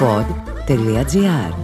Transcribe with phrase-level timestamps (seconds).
[0.00, 1.54] pod.gr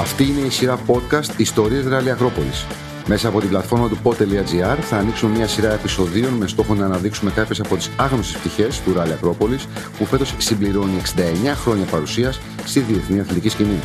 [0.00, 2.66] Αυτή είναι η σειρά podcast Ιστορίες Ράλι Ακρόπολης.
[3.06, 7.30] Μέσα από την πλατφόρμα του pod.gr θα ανοίξουμε μια σειρά επεισοδίων με στόχο να αναδείξουμε
[7.30, 9.66] κάποιες από τις άγνωστες πτυχές του Ράλι Ακρόπολης
[9.98, 13.80] που φέτος συμπληρώνει 69 χρόνια παρουσίας στη διεθνή αθλητική σκηνή.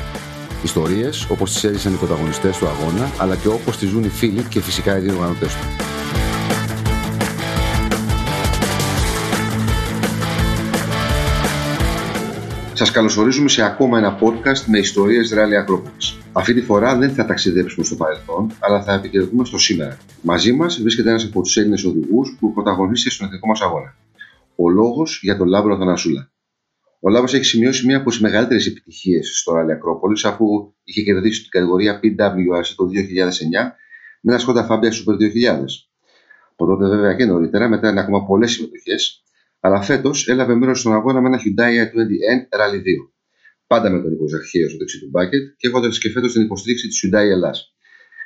[0.63, 4.43] Ιστορίες όπως τις έζησαν οι πρωταγωνιστές του αγώνα αλλά και όπως τις ζουν οι φίλοι
[4.43, 6.00] και φυσικά οι διοργανωτές του.
[12.81, 15.91] Σας καλωσορίζουμε σε ακόμα ένα podcast με ιστορίες Ράλι Ακρόπολη.
[16.31, 19.98] Αυτή τη φορά δεν θα ταξιδέψουμε στο παρελθόν, αλλά θα επικεντρωθούμε στο σήμερα.
[20.21, 23.95] Μαζί μας βρίσκεται ένας από τους Έλληνες οδηγούς που πρωταγωνίστηκε στον εθνικό μας αγώνα.
[24.55, 26.31] Ο λόγος για τον Λάμπρο Θανασούλα.
[26.99, 30.45] Ο Λάμπρος έχει σημειώσει μία από τις μεγαλύτερες επιτυχίες στο Ράλι Ακρόπολη, αφού
[30.84, 33.76] είχε κερδίσει την κατηγορία PWRC το 2009
[34.21, 35.66] με ένα Skoda Fabia Super 2000.
[36.52, 39.23] Από τότε, βέβαια και νωρίτερα, μετράει ακόμα πολλές συμμετοχές,
[39.61, 42.81] αλλά φέτος έλαβε μέρος στον αγώνα με ένα Hyundai i20N Rally 2.
[43.68, 46.87] Πάντα με τον Νίκο Ζαχαίο στο δεξί του μπάκετ και έχοντας και φέτος την υποστήριξη
[46.87, 47.76] της Hyundai Ελλάς.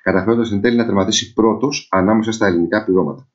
[0.04, 3.30] Καταφέροντας εν τέλει να τερματίσει πρώτος ανάμεσα στα ελληνικά πληρώματα.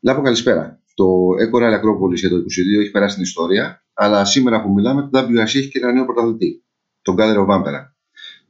[0.00, 0.82] Λάβω καλησπέρα.
[0.94, 1.04] Το
[1.44, 5.18] Eco Rally Acropolis για το 2022 έχει περάσει την ιστορία, αλλά σήμερα που μιλάμε, το
[5.18, 6.64] WRC έχει και ένα νέο πρωταθλητή,
[7.02, 7.96] τον Κάλερο Βάμπερα.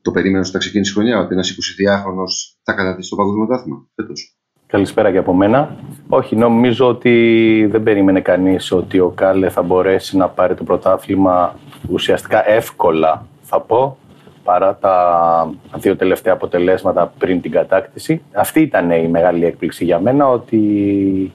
[0.02, 2.24] Το περίμενε όταν ξεκίνησε η χρονιά ότι ένας 22χρονο
[2.62, 4.38] θα κατατήσει το παγκόσμιο δάθμα φέτος.
[4.66, 5.76] Καλησπέρα και από μένα.
[6.08, 11.54] Όχι, νομίζω ότι δεν περίμενε κανείς ότι ο Κάλε θα μπορέσει να πάρει το πρωτάθλημα
[11.90, 13.96] ουσιαστικά εύκολα, θα πω,
[14.44, 18.22] παρά τα δύο τελευταία αποτελέσματα πριν την κατάκτηση.
[18.32, 20.58] Αυτή ήταν η μεγάλη έκπληξη για μένα, ότι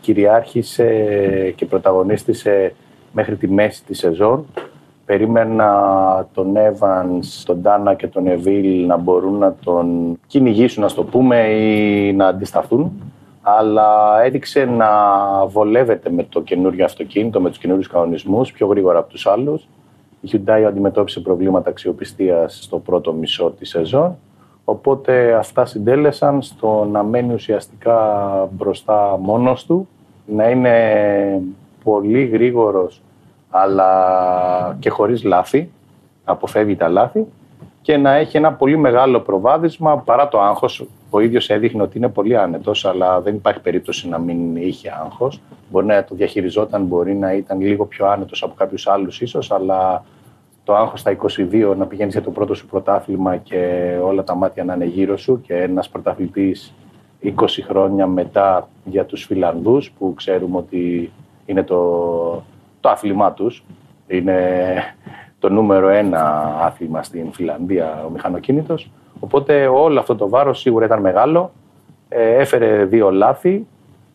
[0.01, 0.87] κυριάρχησε
[1.55, 2.73] και πρωταγωνίστησε
[3.11, 4.45] μέχρι τη μέση της σεζόν.
[5.05, 5.69] Περίμενα
[6.33, 11.37] τον Evans, τον Ντάνα και τον Εβίλ να μπορούν να τον κυνηγήσουν, να το πούμε,
[11.37, 12.91] ή να αντισταθούν
[13.57, 14.89] αλλά έδειξε να
[15.45, 19.67] βολεύεται με το καινούριο αυτοκίνητο, με τους καινούριους κανονισμούς, πιο γρήγορα από τους άλλους.
[20.21, 24.17] Η Hyundai αντιμετώπισε προβλήματα αξιοπιστίας στο πρώτο μισό της σεζόν,
[24.65, 27.97] οπότε αυτά συντέλεσαν στο να μένει ουσιαστικά
[28.51, 29.87] μπροστά μόνος του,
[30.25, 31.41] να είναι
[31.83, 33.01] πολύ γρήγορος
[33.49, 35.69] αλλά και χωρίς λάθη,
[36.23, 37.27] αποφεύγει τα λάθη
[37.81, 40.85] και να έχει ένα πολύ μεγάλο προβάδισμα παρά το άγχος.
[41.09, 45.41] Ο ίδιος έδειχνε ότι είναι πολύ άνετος, αλλά δεν υπάρχει περίπτωση να μην είχε άγχος.
[45.69, 50.03] Μπορεί να το διαχειριζόταν, μπορεί να ήταν λίγο πιο άνετος από κάποιους άλλους ίσως, αλλά
[50.63, 54.63] το άγχος στα 22 να πηγαίνεις για το πρώτο σου πρωτάθλημα και όλα τα μάτια
[54.63, 56.73] να είναι γύρω σου και ένας πρωταθλητής
[57.23, 57.31] 20
[57.67, 61.11] χρόνια μετά για τους Φιλανδούς που ξέρουμε ότι
[61.45, 62.43] είναι το,
[62.79, 63.63] το άθλημά τους.
[64.07, 64.35] Είναι
[65.39, 66.21] το νούμερο ένα
[66.61, 68.91] άθλημα στην Φιλανδία ο μηχανοκίνητος.
[69.19, 71.51] Οπότε όλο αυτό το βάρος σίγουρα ήταν μεγάλο.
[72.09, 73.67] Ε, έφερε δύο λάθη,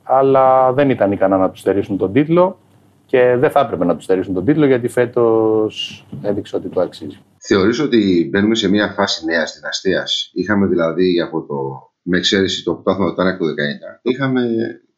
[0.03, 2.59] αλλά δεν ήταν ικανά να τους στερήσουν τον τίτλο
[3.07, 7.19] και δεν θα έπρεπε να τους στερήσουν τον τίτλο γιατί φέτος έδειξε ότι το αξίζει.
[7.39, 11.55] Θεωρείς ότι μπαίνουμε σε μια φάση νέας δυναστείας; Είχαμε δηλαδή από το,
[12.03, 13.49] με εξαίρεση το πρωτάθλημα του Τάνακ του 19,
[14.03, 14.41] είχαμε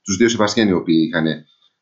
[0.03, 1.27] τους δύο Σεβαστιάνοι οι οποίοι είχαν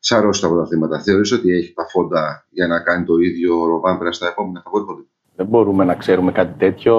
[0.07, 0.99] σαρώσει τα πρωταθλήματα.
[0.99, 4.69] Θεωρείς ότι έχει τα φόντα για να κάνει το ίδιο ο Ροβάμπερα στα επόμενα θα
[4.69, 6.95] μπορεί Δεν μπορούμε να ξέρουμε κάτι τέτοιο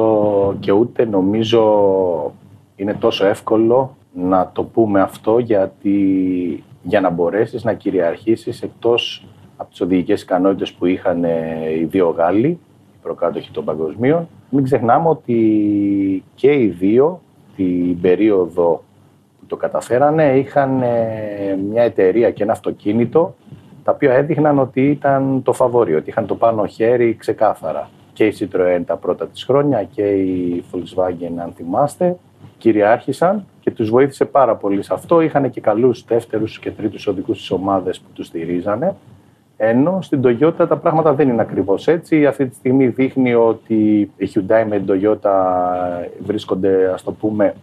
[0.60, 1.62] και ούτε νομίζω
[2.76, 5.94] είναι τόσο εύκολο να το πούμε αυτό γιατί
[6.82, 12.48] για να μπορέσεις να κυριαρχήσεις εκτός από τις οδηγικές ικανότητες που είχαν οι δύο Γάλλοι,
[12.48, 17.20] οι προκάτοχοι των παγκοσμίων, μην ξεχνάμε ότι και οι δύο
[17.56, 18.82] την περίοδο
[19.46, 23.34] το καταφέρανε είχαν ε, μια εταιρεία και ένα αυτοκίνητο
[23.84, 27.90] τα οποία έδειχναν ότι ήταν το φαβόρι, ότι είχαν το πάνω χέρι ξεκάθαρα.
[28.12, 32.16] Και η Citroën τα πρώτα της χρόνια και η Volkswagen, αν θυμάστε,
[32.58, 35.20] κυριάρχησαν και τους βοήθησε πάρα πολύ σε αυτό.
[35.20, 38.96] Είχαν και καλούς δεύτερους και τρίτους οδικούς στις ομάδες που τους στηρίζανε.
[39.56, 42.26] Ενώ στην Toyota τα πράγματα δεν είναι ακριβώς έτσι.
[42.26, 45.30] Αυτή τη στιγμή δείχνει ότι η Hyundai με την Toyota
[46.18, 47.54] βρίσκονται, ας το πούμε,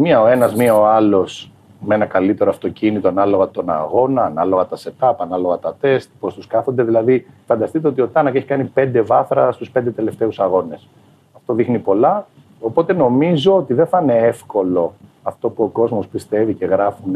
[0.00, 1.50] μία ο ένας, μία ο άλλος
[1.80, 6.46] με ένα καλύτερο αυτοκίνητο ανάλογα τον αγώνα, ανάλογα τα setup, ανάλογα τα τεστ, πώς τους
[6.46, 6.82] κάθονται.
[6.82, 10.88] Δηλαδή, φανταστείτε ότι ο Τάνακ έχει κάνει πέντε βάθρα στους πέντε τελευταίους αγώνες.
[11.36, 12.26] Αυτό δείχνει πολλά.
[12.60, 14.92] Οπότε νομίζω ότι δεν θα είναι εύκολο
[15.22, 17.14] αυτό που ο κόσμος πιστεύει και γράφουν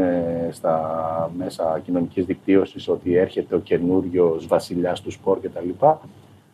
[0.50, 5.86] στα μέσα κοινωνικής δικτύωσης ότι έρχεται ο καινούριος βασιλιάς του σπορ κτλ.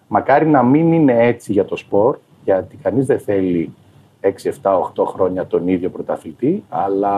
[0.08, 3.74] Μακάρι να μην είναι έτσι για το σπορ, γιατί κανείς δεν θέλει
[4.20, 4.28] 6,
[4.62, 7.14] 7, 8 χρόνια τον ίδιο πρωταθλητή, αλλά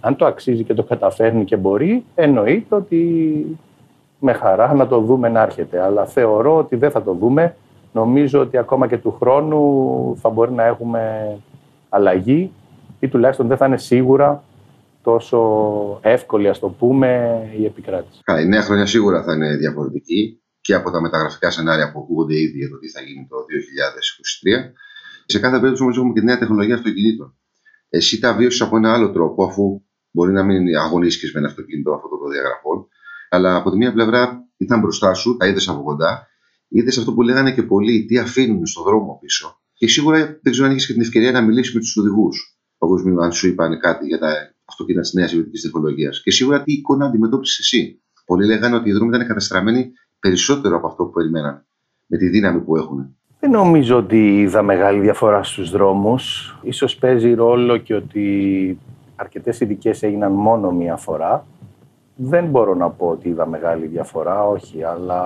[0.00, 3.44] αν το αξίζει και το καταφέρνει και μπορεί, εννοείται ότι
[4.18, 5.80] με χαρά να το δούμε να έρχεται.
[5.80, 7.56] Αλλά θεωρώ ότι δεν θα το δούμε.
[7.92, 11.32] Νομίζω ότι ακόμα και του χρόνου θα μπορεί να έχουμε
[11.88, 12.52] αλλαγή
[13.00, 14.42] ή τουλάχιστον δεν θα είναι σίγουρα
[15.02, 15.38] τόσο
[16.02, 18.20] εύκολη, ας το πούμε, η επικράτηση.
[18.42, 22.58] η νέα χρονιά σίγουρα θα είναι διαφορετική και από τα μεταγραφικά σενάρια που ακούγονται ήδη
[22.58, 24.72] για το τι θα γίνει το 2023.
[25.30, 27.36] Σε κάθε περίπτωση όμως έχουμε και τη νέα τεχνολογία αυτοκινήτων.
[27.88, 31.92] Εσύ τα βίωσες από ένα άλλο τρόπο, αφού μπορεί να μην αγωνίστηκε με ένα αυτοκίνητο
[31.92, 32.88] αυτό το προδιαγραφών,
[33.28, 36.26] αλλά από τη μία πλευρά ήταν μπροστά σου, τα είδες από κοντά,
[36.68, 39.60] είδες αυτό που λέγανε και πολλοί, τι αφήνουν στον δρόμο πίσω.
[39.74, 43.22] Και σίγουρα δεν ξέρω αν έχεις και την ευκαιρία να μιλήσεις με τους οδηγούς παγκοσμίου,
[43.22, 46.22] αν σου είπαν κάτι για τα αυτοκίνητα της νέας ιδιωτικής τεχνολογίας.
[46.22, 48.02] Και σίγουρα τι εικόνα αντιμετώπισες εσύ.
[48.24, 51.66] Πολλοί λέγανε ότι οι δρόμοι ήταν καταστραμμένοι περισσότερο από αυτό που περιμέναν,
[52.06, 53.17] με τη δύναμη που έχουν.
[53.40, 56.56] Δεν νομίζω ότι είδα μεγάλη διαφορά στους δρόμους.
[56.62, 58.78] Ίσως παίζει ρόλο και ότι
[59.16, 61.44] αρκετές ειδικές έγιναν μόνο μία φορά.
[62.16, 65.22] Δεν μπορώ να πω ότι είδα μεγάλη διαφορά, όχι, αλλά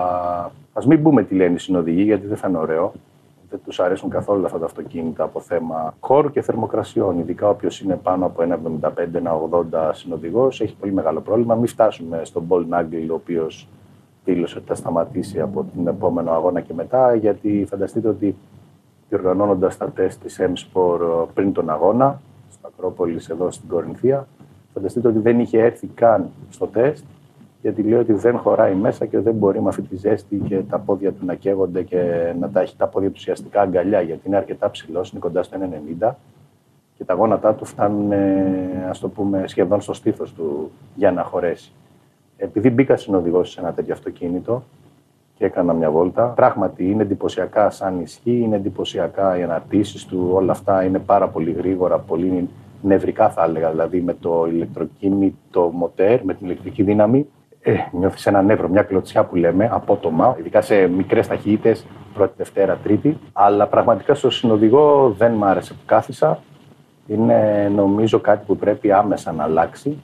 [0.73, 2.91] ας μην πούμε τι λένε οι συνοδηγοί, γιατί δεν θα είναι ωραίο.
[3.49, 7.19] Δεν τους αρέσουν καθόλου αυτά τα αυτοκίνητα από θέμα χώρου και θερμοκρασιών.
[7.19, 8.43] Ειδικά όποιος είναι πάνω από
[9.71, 11.55] 1,75-1,80 συνοδηγός έχει πολύ μεγάλο πρόβλημα.
[11.55, 13.67] Μην φτάσουμε στον Πολ Νέιγκλ, ο οποίος
[14.25, 18.35] δήλωσε ότι θα σταματήσει από τον επόμενο αγώνα και μετά, γιατί φανταστείτε ότι
[19.09, 24.27] διοργανώνοντας τα τεστ της M-Sport πριν τον αγώνα, στην Ακρόπολης εδώ στην Κορινθία,
[24.73, 27.03] φανταστείτε ότι δεν είχε έρθει καν στο τεστ,
[27.61, 30.79] γιατί λέει ότι δεν χωράει μέσα και δεν μπορεί με αυτή τη ζέστη και τα
[30.79, 34.35] πόδια του να καίγονται και να τα έχει τα πόδια του ουσιαστικά αγκαλιά, γιατί είναι
[34.35, 35.57] αρκετά ψηλός, είναι κοντά στο
[35.99, 36.11] 1,90
[36.97, 38.11] και τα γόνατά του φτάνουν,
[38.89, 41.71] ας το πούμε, σχεδόν στο στήθος του για να χωρέσει
[42.43, 44.63] επειδή μπήκα συνοδηγό σε ένα τέτοιο αυτοκίνητο
[45.37, 50.51] και έκανα μια βόλτα, πράγματι είναι εντυπωσιακά σαν ισχύ, είναι εντυπωσιακά οι αναρτήσεις του, όλα
[50.51, 52.49] αυτά είναι πάρα πολύ γρήγορα, πολύ
[52.81, 57.27] νευρικά θα έλεγα, δηλαδή με το ηλεκτροκίνητο μοτέρ, με την ηλεκτρική δύναμη,
[57.61, 62.77] ε, νιώθεις ένα νεύρο, μια κλωτσιά που λέμε, απότομα, ειδικά σε μικρές ταχύτητες, πρώτη, Δευτέρα,
[62.83, 63.17] Τρίτη.
[63.33, 66.39] Αλλά πραγματικά στο συνοδηγό δεν μ' άρεσε που κάθισα.
[67.07, 69.97] Είναι νομίζω κάτι που πρέπει άμεσα να αλλάξει.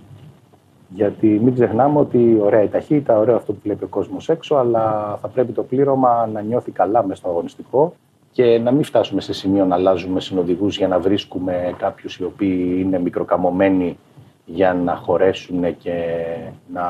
[0.90, 5.18] Γιατί μην ξεχνάμε ότι ωραία η ταχύτητα, ωραίο αυτό που βλέπει ο κόσμος έξω, αλλά
[5.22, 7.94] θα πρέπει το πλήρωμα να νιώθει καλά μέσα στο αγωνιστικό
[8.32, 12.76] και να μην φτάσουμε σε σημείο να αλλάζουμε συνοδηγούς για να βρίσκουμε κάποιους οι οποίοι
[12.80, 13.98] είναι μικροκαμωμένοι
[14.46, 15.94] για να χωρέσουν και
[16.74, 16.84] να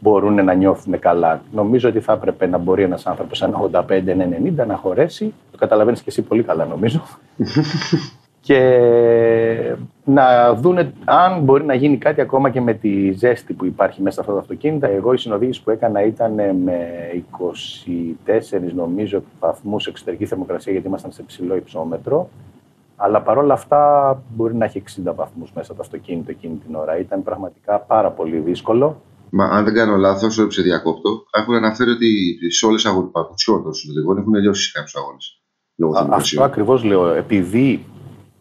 [0.00, 1.42] μπορούν να νιώθουν καλά.
[1.52, 5.34] Νομίζω ότι θα έπρεπε να μπορεί ένας άνθρωπος σαν 85-90 να χωρέσει.
[5.50, 7.02] Το καταλαβαίνεις και εσύ πολύ καλά, νομίζω.
[8.40, 14.02] και να δούνε αν μπορεί να γίνει κάτι ακόμα και με τη ζέστη που υπάρχει
[14.02, 14.88] μέσα σε αυτά τα αυτοκίνητα.
[14.88, 16.88] Εγώ οι συνοδείες που έκανα ήταν με
[18.26, 22.28] 24 νομίζω βαθμούς εξωτερική θερμοκρασία γιατί ήμασταν σε ψηλό υψόμετρο.
[22.96, 26.98] Αλλά παρόλα αυτά μπορεί να έχει 60 βαθμούς μέσα το αυτοκίνητο εκείνη την ώρα.
[26.98, 29.00] Ήταν πραγματικά πάρα πολύ δύσκολο.
[29.30, 33.10] Μα αν δεν κάνω λάθος, σε διακόπτω, έχουν αναφέρει ότι σε όλες τις αγώνε
[33.44, 35.42] των συντελεγών έχουν λιώσει κάποιους αγώνες.
[36.10, 37.06] Αυτό ακριβώς λέω.
[37.06, 37.84] Επειδή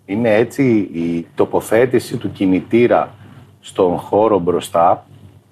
[0.09, 0.63] είναι έτσι
[0.93, 3.09] η τοποθέτηση του κινητήρα
[3.59, 5.05] στον χώρο μπροστά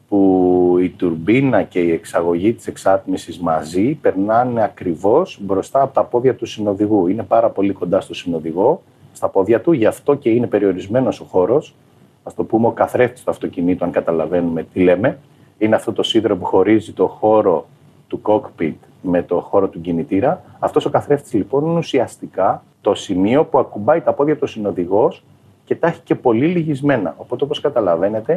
[0.08, 6.36] που η τουρμπίνα και η εξαγωγή της εξάτμισης μαζί περνάνε ακριβώς μπροστά από τα πόδια
[6.36, 7.08] του συνοδηγού.
[7.08, 8.82] Είναι πάρα πολύ κοντά στο συνοδηγό,
[9.14, 11.76] στα πόδια του, γι' αυτό και είναι περιορισμένος ο χώρος.
[12.24, 15.18] Ας το πούμε ο καθρέφτης του αυτοκινήτου, αν καταλαβαίνουμε τι λέμε.
[15.58, 17.68] Είναι αυτό το σίδερο που χωρίζει το χώρο
[18.08, 20.44] του cockpit με το χώρο του κινητήρα.
[20.60, 25.24] Αυτός ο καθρέφτης λοιπόν είναι ουσιαστικά το σημείο που ακουμπάει τα πόδια του συνοδηγός
[25.66, 27.16] και τα έχει και πολύ λυγισμένα.
[27.18, 28.32] Οπότε, όπως καταλαβαίνετε,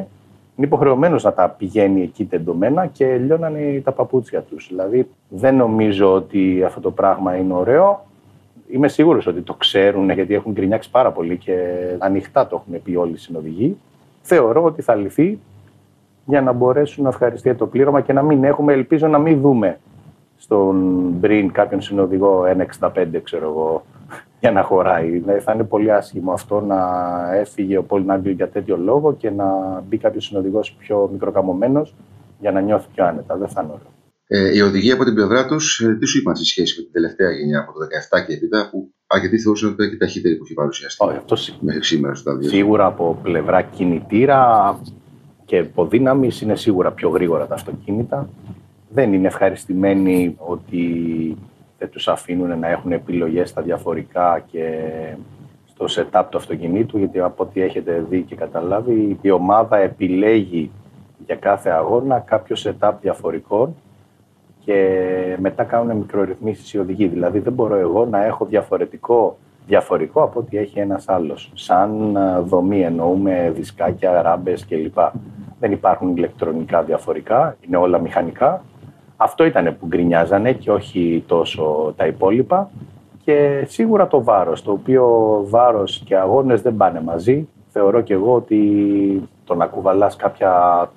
[0.56, 4.66] είναι υποχρεωμένος να τα πηγαίνει εκεί τεντωμένα και λιώνανε τα παπούτσια τους.
[4.68, 8.06] Δηλαδή, δεν νομίζω ότι αυτό το πράγμα είναι ωραίο.
[8.70, 11.56] Είμαι σίγουρος ότι το ξέρουν γιατί έχουν γκρινιάξει πάρα πολύ και
[11.98, 13.76] ανοιχτά το έχουν πει όλοι οι συνοδηγοί.
[14.22, 15.38] Θεωρώ ότι θα λυθεί
[16.24, 19.78] για να μπορέσουν να ευχαριστεί το πλήρωμα και να μην έχουμε, ελπίζω να μην δούμε
[20.36, 20.76] στον
[21.20, 22.44] Μπριν κάποιον συνοδηγό
[22.80, 23.84] 1,65 ξέρω εγώ
[24.40, 25.10] για να χωράει.
[25.10, 26.78] Δηλαδή θα είναι πολύ άσχημο αυτό να
[27.34, 29.44] έφυγε ο Πολ Νάγκλ για τέτοιο λόγο και να
[29.88, 31.94] μπει κάποιος συνοδηγός πιο μικροκαμωμένος
[32.40, 33.36] για να νιώθει πιο άνετα.
[33.36, 33.88] Δεν θα είναι ωραίο.
[34.32, 36.92] Ε, οι οδηγοί από την πλευρά τους, ε, τι σου είπαν σε σχέση με την
[36.92, 37.78] τελευταία γενιά από το
[38.18, 41.36] 17 και έπειτα, που αρκετοί θεωρούσαν ότι ήταν και ταχύτερη που έχει παρουσιαστεί Όχι, αυτό
[41.60, 44.80] μέχρι σήμερα στο Σίγουρα από πλευρά κινητήρα
[45.44, 48.28] και υποδύναμη είναι σίγουρα πιο γρήγορα τα αυτοκίνητα.
[48.88, 50.82] Δεν είναι ευχαριστημένοι ότι
[51.80, 54.68] δεν τους αφήνουν να έχουν επιλογές στα διαφορικά και
[55.64, 60.70] στο setup του αυτοκινήτου, γιατί από ό,τι έχετε δει και καταλάβει, η ομάδα επιλέγει
[61.26, 63.74] για κάθε αγώνα κάποιο setup διαφορικών
[64.64, 67.06] και μετά κάνουν μικρορυθμίσεις οι οδηγοί.
[67.06, 71.50] Δηλαδή δεν μπορώ εγώ να έχω διαφορετικό διαφορικό από ό,τι έχει ένας άλλος.
[71.54, 74.98] Σαν δομή εννοούμε δισκάκια, ράμπες κλπ.
[75.60, 78.62] Δεν υπάρχουν ηλεκτρονικά διαφορικά, είναι όλα μηχανικά
[79.22, 82.70] αυτό ήταν που γκρινιάζανε και όχι τόσο τα υπόλοιπα.
[83.24, 85.06] Και σίγουρα το βάρος, το οποίο
[85.48, 87.48] βάρος και αγώνες δεν πάνε μαζί.
[87.68, 88.60] Θεωρώ και εγώ ότι
[89.44, 90.90] το να κουβαλάς κάποια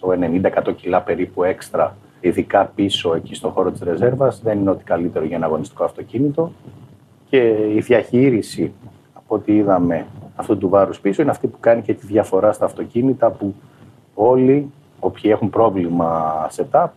[0.00, 5.24] 90-100 κιλά περίπου έξτρα, ειδικά πίσω εκεί στο χώρο της ρεζέρβας, δεν είναι ό,τι καλύτερο
[5.24, 6.52] για ένα αγωνιστικό αυτοκίνητο.
[7.28, 7.38] Και
[7.74, 8.72] η διαχείριση,
[9.14, 10.06] από ό,τι είδαμε,
[10.36, 13.54] αυτού του βάρους πίσω είναι αυτή που κάνει και τη διαφορά στα αυτοκίνητα που
[14.14, 14.70] όλοι
[15.00, 16.88] όποιοι έχουν πρόβλημα setup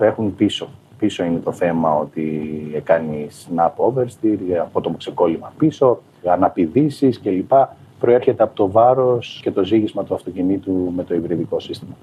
[0.00, 0.70] το έχουν πίσω.
[0.98, 4.38] Πίσω είναι το θέμα ότι κάνει snap oversteer,
[4.82, 7.52] το ξεκόλλημα πίσω, αναπηδήσεις κλπ.
[7.98, 11.96] Προέρχεται από το βάρος και το ζήγισμα του αυτοκινήτου με το υβριδικό σύστημα.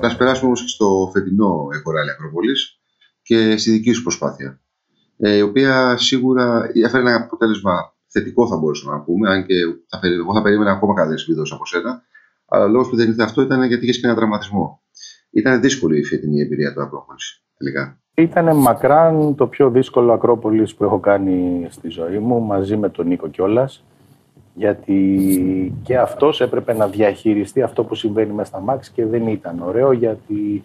[0.00, 2.80] Να περάσουμε όμως στο φετινό Εκοράλη Ακροπολής
[3.22, 4.60] και στη δική σου προσπάθεια,
[5.16, 9.54] ε, η οποία σίγουρα έφερε ένα αποτέλεσμα θετικό θα μπορούσαμε να πούμε, αν και
[9.88, 12.02] θα, εγώ θα περίμενα ακόμα καλύτερες βίντεο από σένα.
[12.48, 14.82] Αλλά ο λόγος που δεν ήρθε αυτό ήταν γιατί είχες και ένα τραυματισμό.
[15.30, 17.18] Ήταν δύσκολη η φετινή εμπειρία του Ακρόπολη,
[17.58, 18.00] τελικά.
[18.14, 23.06] Ήταν μακράν το πιο δύσκολο Ακρόπολης που έχω κάνει στη ζωή μου, μαζί με τον
[23.06, 23.84] Νίκο κιόλας.
[24.54, 29.62] Γιατί και αυτός έπρεπε να διαχειριστεί αυτό που συμβαίνει μέσα στα μάξ και δεν ήταν
[29.62, 30.64] ωραίο γιατί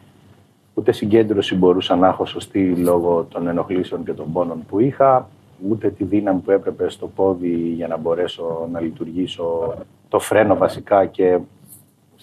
[0.73, 5.29] ούτε συγκέντρωση μπορούσα να έχω σωστή λόγω των ενοχλήσεων και των πόνων που είχα
[5.69, 9.75] ούτε τη δύναμη που έπρεπε στο πόδι για να μπορέσω να λειτουργήσω
[10.07, 11.39] το φρένο βασικά και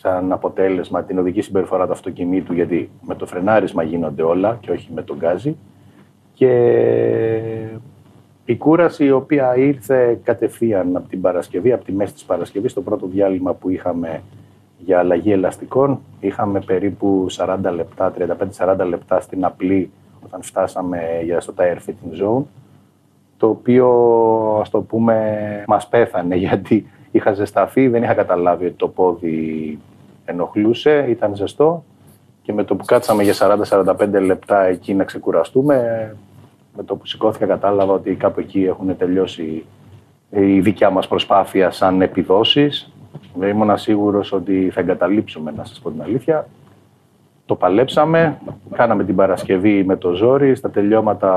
[0.01, 4.89] σαν αποτέλεσμα την οδική συμπεριφορά του αυτοκινήτου γιατί με το φρενάρισμα γίνονται όλα και όχι
[4.95, 5.57] με τον γκάζι
[6.35, 6.51] και
[8.45, 12.83] η κούραση η οποία ήρθε κατευθείαν από την Παρασκευή, από τη μέση της Παρασκευής, το
[12.83, 14.23] πρώτο διάλειμμα που είχαμε
[14.79, 16.01] για αλλαγή ελαστικών.
[16.21, 18.13] Είχαμε περίπου 40 λεπτά,
[18.57, 19.91] 35-40 λεπτά στην απλή
[20.25, 22.43] όταν φτάσαμε για στο tire fitting zone
[23.37, 23.89] το οποίο
[24.61, 29.79] ας το πούμε μας πέθανε γιατί είχα ζεσταθεί, δεν είχα καταλάβει ότι το πόδι
[30.31, 31.85] ενοχλούσε, ήταν ζεστό
[32.43, 33.35] και με το που κάτσαμε για
[33.69, 35.77] 40-45 λεπτά εκεί να ξεκουραστούμε
[36.77, 39.65] με το που σηκώθηκα κατάλαβα ότι κάπου εκεί έχουν τελειώσει
[40.31, 42.93] η δικιά μας προσπάθεια σαν επιδόσεις.
[43.43, 46.47] Ήμουν σίγουρος ότι θα εγκαταλείψουμε, να σας πω την αλήθεια.
[47.47, 48.39] Το παλέψαμε,
[48.73, 51.33] κάναμε την Παρασκευή με το ζόρι, στα τελειώματα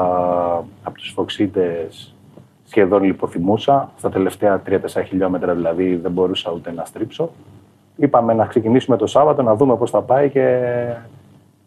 [0.84, 2.16] από τους φοξίτες
[2.64, 7.32] σχεδόν λιποθυμούσα, στα τελευταία 3-4 χιλιόμετρα δηλαδή δεν μπορούσα ούτε να στρίψω.
[7.96, 10.60] Είπαμε να ξεκινήσουμε το Σάββατο, να δούμε πώς θα πάει και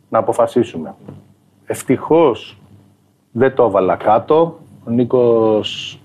[0.09, 0.95] να αποφασίσουμε.
[1.66, 2.59] Ευτυχώς
[3.33, 4.59] δεν το έβαλα κάτω.
[4.87, 6.00] Ο Νίκος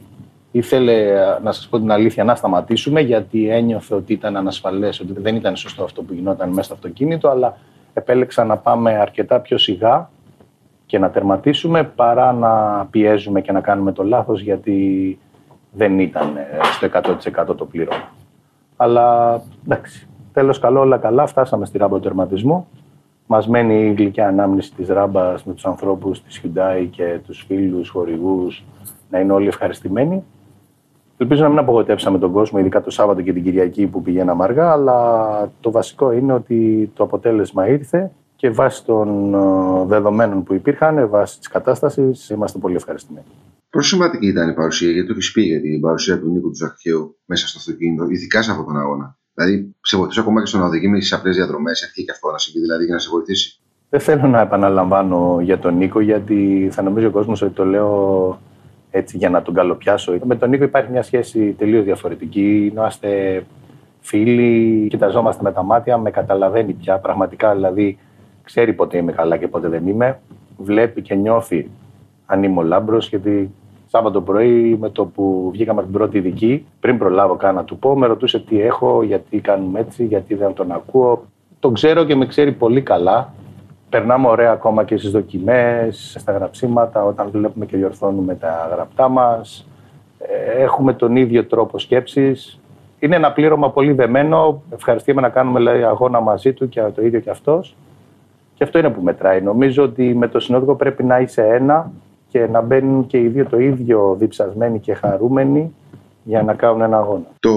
[0.51, 5.35] ήθελε, να σας πω την αλήθεια, να σταματήσουμε γιατί ένιωθε ότι ήταν ανασφαλές, ότι δεν
[5.35, 7.57] ήταν σωστό αυτό που γινόταν μέσα στο αυτοκίνητο, αλλά
[7.93, 10.09] επέλεξα να πάμε αρκετά πιο σιγά
[10.85, 15.19] και να τερματίσουμε παρά να πιέζουμε και να κάνουμε το λάθος γιατί
[15.71, 16.87] δεν ήταν ε, στο
[17.51, 18.11] 100% το πλήρωμα.
[18.77, 19.35] Αλλά
[19.65, 22.67] εντάξει, τέλος καλό όλα καλά, φτάσαμε στη ράμπα του τερματισμού.
[23.27, 27.89] Μας μένει η γλυκιά ανάμνηση της ράμπας με τους ανθρώπους της Hyundai και τους φίλους,
[27.89, 28.63] χορηγούς,
[29.09, 30.23] να είναι όλοι ευχαριστημένοι.
[31.17, 34.71] Ελπίζω να μην απογοητεύσαμε τον κόσμο, ειδικά το Σάββατο και την Κυριακή που πηγαίναμε αργά,
[34.71, 41.09] αλλά το βασικό είναι ότι το αποτέλεσμα ήρθε και βάσει των ε, δεδομένων που υπήρχαν,
[41.09, 43.25] βάσει της κατάστασης, είμαστε πολύ ευχαριστημένοι.
[43.69, 46.55] Πόσο σημαντική ήταν η παρουσία, γιατί το έχεις πει για την παρουσία του Νίκου του
[46.55, 49.19] Ζαχαίου μέσα στο αυτοκίνητο, ειδικά σε αυτόν τον αγώνα.
[49.33, 52.31] Δηλαδή, σε βοηθούσε ακόμα και στο να οδηγεί με τις απλές διαδρομές, έτυχε και αυτό
[52.31, 53.59] να συμβεί, δηλαδή για να σε βοηθήσει.
[53.89, 58.39] Δεν θέλω να επαναλαμβάνω για τον Νίκο, γιατί θα νομίζει ο κόσμος ότι το λέω
[58.91, 60.19] έτσι για να τον καλοπιάσω.
[60.23, 62.69] Με τον Νίκο υπάρχει μια σχέση τελείως διαφορετική.
[62.71, 63.43] Είμαστε
[64.01, 67.97] φίλοι, κοιταζόμαστε με τα μάτια, με καταλαβαίνει πια πραγματικά, δηλαδή
[68.43, 70.19] ξέρει πότε είμαι καλά και πότε δεν είμαι.
[70.57, 71.69] Βλέπει και νιώθει
[72.25, 73.51] αν είμαι ο λάμπρος, γιατί
[73.91, 77.97] Σάββατο πρωί με το που βγήκαμε την πρώτη ειδική, πριν προλάβω καν να του πω,
[77.97, 81.25] με ρωτούσε τι έχω, γιατί κάνουμε έτσι, γιατί δεν τον ακούω.
[81.59, 83.33] Τον ξέρω και με ξέρει πολύ καλά
[83.91, 89.67] Περνάμε ωραία ακόμα και στις δοκιμές, στα γραψίματα, όταν βλέπουμε και διορθώνουμε τα γραπτά μας.
[90.19, 92.59] Ε, έχουμε τον ίδιο τρόπο σκέψης.
[92.99, 94.61] Είναι ένα πλήρωμα πολύ δεμένο.
[94.73, 97.75] Ευχαριστούμε να κάνουμε δηλαδή, αγώνα μαζί του και το ίδιο και αυτός.
[98.53, 99.41] Και αυτό είναι που μετράει.
[99.41, 101.91] Νομίζω ότι με το συνόδικο πρέπει να είσαι ένα
[102.31, 105.73] και να μπαίνουν και οι δύο το ίδιο διψασμένοι και χαρούμενοι
[106.23, 107.27] για να κάνουν ένα αγώνα.
[107.39, 107.53] Το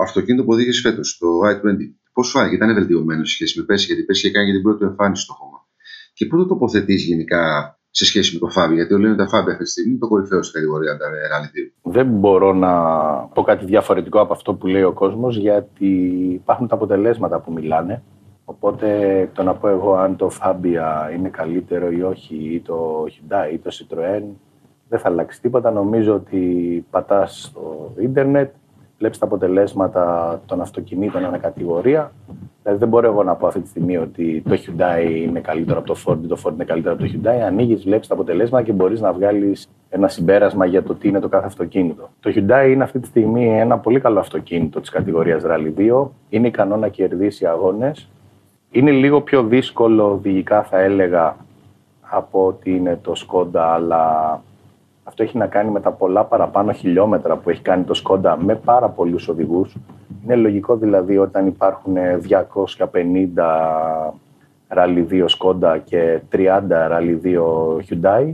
[0.00, 1.76] αυτοκίνητο που οδήγησε φέτος, το i20,
[2.12, 4.84] πώς φάνηκε, ήταν βελτιωμένο σε σχέση με πέρσι, γιατί πέρσι είχε κάνει και την πρώτη
[4.84, 5.58] εμφάνιση στο χώμα
[6.12, 9.50] και πού το τοποθετείς γενικά σε σχέση με το Φάμπι, γιατί λένε ότι τα Φάμπι
[9.50, 12.72] αυτή τη στιγμή είναι το κορυφαίο στην κατηγορία τα Rally Δεν μπορώ να
[13.34, 15.86] πω κάτι διαφορετικό από αυτό που λέει ο κόσμος, γιατί
[16.32, 18.02] υπάρχουν τα αποτελέσματα που μιλάνε.
[18.50, 23.52] Οπότε το να πω εγώ αν το Φάμπια είναι καλύτερο ή όχι, ή το Hyundai
[23.52, 24.22] ή το Citroën,
[24.88, 25.70] δεν θα αλλάξει τίποτα.
[25.70, 28.50] Νομίζω ότι πατάς στο ίντερνετ,
[28.98, 32.12] βλέπεις τα αποτελέσματα των αυτοκινήτων ανά κατηγορία
[32.62, 35.86] Δηλαδή δεν μπορώ εγώ να πω αυτή τη στιγμή ότι το Hyundai είναι καλύτερο από
[35.86, 37.40] το Ford ή το Ford είναι καλύτερο από το Hyundai.
[37.46, 41.28] Ανοίγεις, βλέπεις τα αποτελέσματα και μπορείς να βγάλεις ένα συμπέρασμα για το τι είναι το
[41.28, 42.08] κάθε αυτοκίνητο.
[42.20, 46.08] Το Hyundai είναι αυτή τη στιγμή ένα πολύ καλό αυτοκίνητο της κατηγορίας Rally 2.
[46.28, 48.10] Είναι ικανό να κερδίσει αγώνες.
[48.72, 51.36] Είναι λίγο πιο δύσκολο οδηγικά θα έλεγα
[52.00, 54.42] από ότι είναι το Skoda, αλλά
[55.04, 58.54] αυτό έχει να κάνει με τα πολλά παραπάνω χιλιόμετρα που έχει κάνει το Skoda με
[58.54, 59.76] πάρα πολλούς οδηγούς.
[60.24, 61.94] Είναι λογικό δηλαδή όταν υπάρχουν
[62.28, 62.92] 250
[64.68, 67.38] Rally 2 Skoda και 30 Rally 2
[67.88, 68.32] Hyundai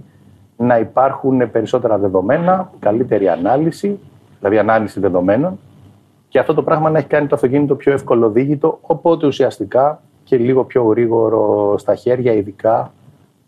[0.57, 3.99] να υπάρχουν περισσότερα δεδομένα, καλύτερη ανάλυση,
[4.39, 5.59] δηλαδή ανάλυση δεδομένων
[6.29, 10.37] και αυτό το πράγμα να έχει κάνει το αυτοκίνητο πιο εύκολο δίγητο, οπότε ουσιαστικά και
[10.37, 12.93] λίγο πιο γρήγορο στα χέρια, ειδικά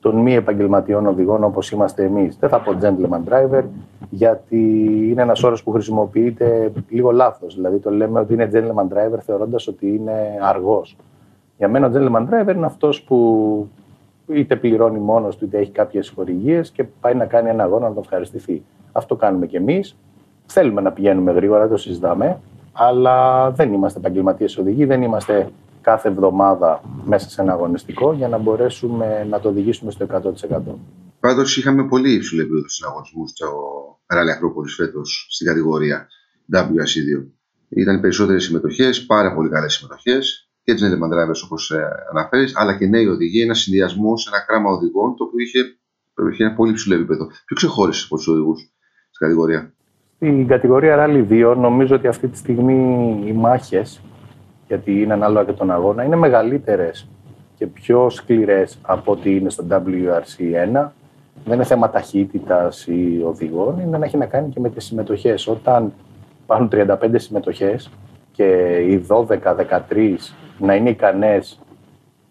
[0.01, 2.37] των μη επαγγελματιών οδηγών όπως είμαστε εμείς.
[2.41, 3.63] Δεν θα πω gentleman driver,
[4.11, 4.59] γιατί
[5.11, 7.55] είναι ένας όρος που χρησιμοποιείται λίγο λάθος.
[7.55, 10.97] Δηλαδή το λέμε ότι είναι gentleman driver θεωρώντας ότι είναι αργός.
[11.59, 13.69] Για μένα ο gentleman driver είναι αυτός που
[14.27, 17.95] είτε πληρώνει μόνος του είτε έχει κάποιες χορηγίες και πάει να κάνει ένα αγώνα να
[17.95, 18.63] τον ευχαριστηθεί.
[18.93, 19.97] Αυτό κάνουμε κι εμείς.
[20.47, 22.41] Θέλουμε να πηγαίνουμε γρήγορα, δεν το συζητάμε,
[22.73, 25.49] αλλά δεν είμαστε επαγγελματίες οδηγοί, δεν είμαστε
[25.81, 30.61] κάθε εβδομάδα μέσα σε ένα αγωνιστικό για να μπορέσουμε να το οδηγήσουμε στο 100%.
[31.21, 33.47] Πάντως είχαμε πολύ υψηλό επίπεδο συναγωνισμού στο
[34.07, 36.09] Ράλι Ακρόπολης φέτος στην κατηγορία
[36.55, 37.27] WRC2.
[37.69, 42.87] Ήταν περισσότερες συμμετοχές, πάρα πολύ καλές συμμετοχές και gentleman drivers όπως ε, αναφέρεις, αλλά και
[42.87, 43.43] νέοι οδηγοί.
[43.43, 45.79] Ένα συνδυασμό, ένα κράμα οδηγών το οποίο είχε,
[46.33, 47.27] είχε ένα πολύ υψηλό επίπεδο.
[47.27, 48.61] Ποιο ξεχώρισε από τους οδηγούς
[49.11, 49.73] στην κατηγορία;
[50.17, 54.01] Στην κατηγορία Rally 2 νομίζω ότι αυτή τη στιγμή οι μάχες,
[54.69, 57.09] γιατί είναι ανάλογα και τον αγώνα, είναι μεγαλύτερες
[57.57, 60.89] και πιο σκληρές από ότι είναι στο WRC 1.
[61.45, 65.47] Δεν είναι θέμα ταχύτητας ή οδηγών, είναι να έχει να κάνει και με τις συμμετοχές.
[65.47, 65.93] Όταν
[66.43, 67.91] υπάρχουν 35 συμμετοχές
[68.33, 70.17] και οι 12-13
[70.59, 71.61] να είναι ικανές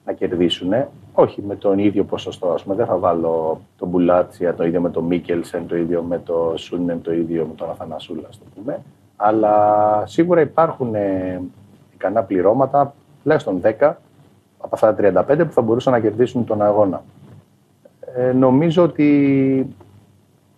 [0.05, 0.73] να κερδίσουν,
[1.13, 2.47] όχι με τον ίδιο ποσοστό.
[2.49, 6.19] Ας πούμε, δεν θα βάλω τον Μπουλάτσια το ίδιο με τον Μίκελσεν, το ίδιο με
[6.19, 8.79] τον Σούνεν, το ίδιο με τον Αθανασούλα, το πούμε.
[9.15, 11.41] Αλλά σίγουρα υπάρχουν ε,
[11.97, 13.93] ικανά πληρώματα, τουλάχιστον 10
[14.57, 17.03] από αυτά τα 35 που θα μπορούσαν να κερδίσουν τον αγώνα.
[18.15, 19.75] Ε, νομίζω ότι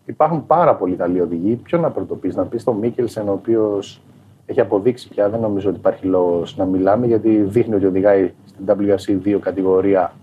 [0.05, 1.55] υπάρχουν πάρα πολλοί καλοί οδηγοί.
[1.55, 4.01] Ποιο να πρωτοποιήσει, να πεις τον Μίκελσεν, ο οποίος
[4.45, 8.65] έχει αποδείξει πια, δεν νομίζω ότι υπάρχει λόγος να μιλάμε, γιατί δείχνει ότι οδηγάει στην
[8.67, 10.13] WRC 2 κατηγορία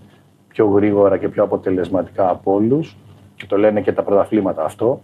[0.48, 2.96] πιο γρήγορα και πιο αποτελεσματικά από όλους.
[3.35, 5.00] Και το λένε και τα πρωταθλήματα αυτό.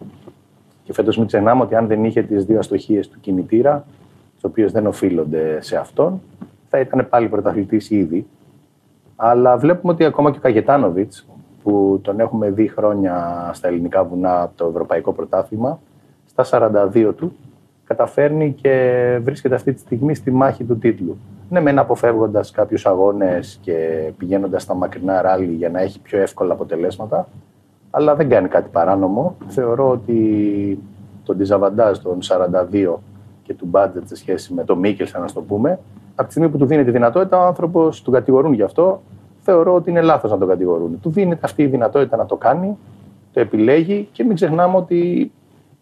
[0.85, 3.85] Και φέτος μην ξεχνάμε ότι αν δεν είχε τις δύο αστοχίες του κινητήρα,
[4.43, 6.21] τι οποίε δεν οφείλονται σε αυτόν,
[6.69, 8.27] θα ήταν πάλι πρωταθλητής ήδη.
[9.17, 11.27] Αλλά βλέπουμε ότι ακόμα και ο Καγετάνοβιτς,
[11.63, 15.81] που τον έχουμε δει χρόνια στα ελληνικά βουνά από το Ευρωπαϊκό Πρωτάθλημα,
[16.27, 16.45] στα
[16.95, 17.37] 42 του
[17.85, 21.17] καταφέρνει και βρίσκεται αυτή τη στιγμή στη μάχη του τίτλου.
[21.49, 26.53] Ναι, μεν αποφεύγοντας κάποιους αγώνες και πηγαίνοντας στα μακρινά ράλι για να έχει πιο εύκολα
[26.53, 27.29] αποτελέσματα,
[27.91, 29.37] αλλά δεν κάνει κάτι παράνομο.
[29.49, 30.79] Θεωρώ ότι
[31.25, 32.95] το διζαβαντάζ των 42
[33.53, 35.79] και του μπάτζετ σε σχέση με το Μίκελ, να το πούμε,
[36.15, 39.03] από τη στιγμή που του δίνει τη δυνατότητα, ο άνθρωπος του κατηγορούν γι' αυτό.
[39.41, 41.01] Θεωρώ ότι είναι λάθος να τον κατηγορούν.
[41.01, 42.77] Του δίνεται αυτή η δυνατότητα να το κάνει,
[43.33, 45.31] το επιλέγει και μην ξεχνάμε ότι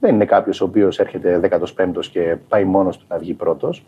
[0.00, 1.40] δεν είναι κάποιος ο οποίος έρχεται
[1.76, 3.84] 15ο και πάει μόνος του να βγει πρώτος.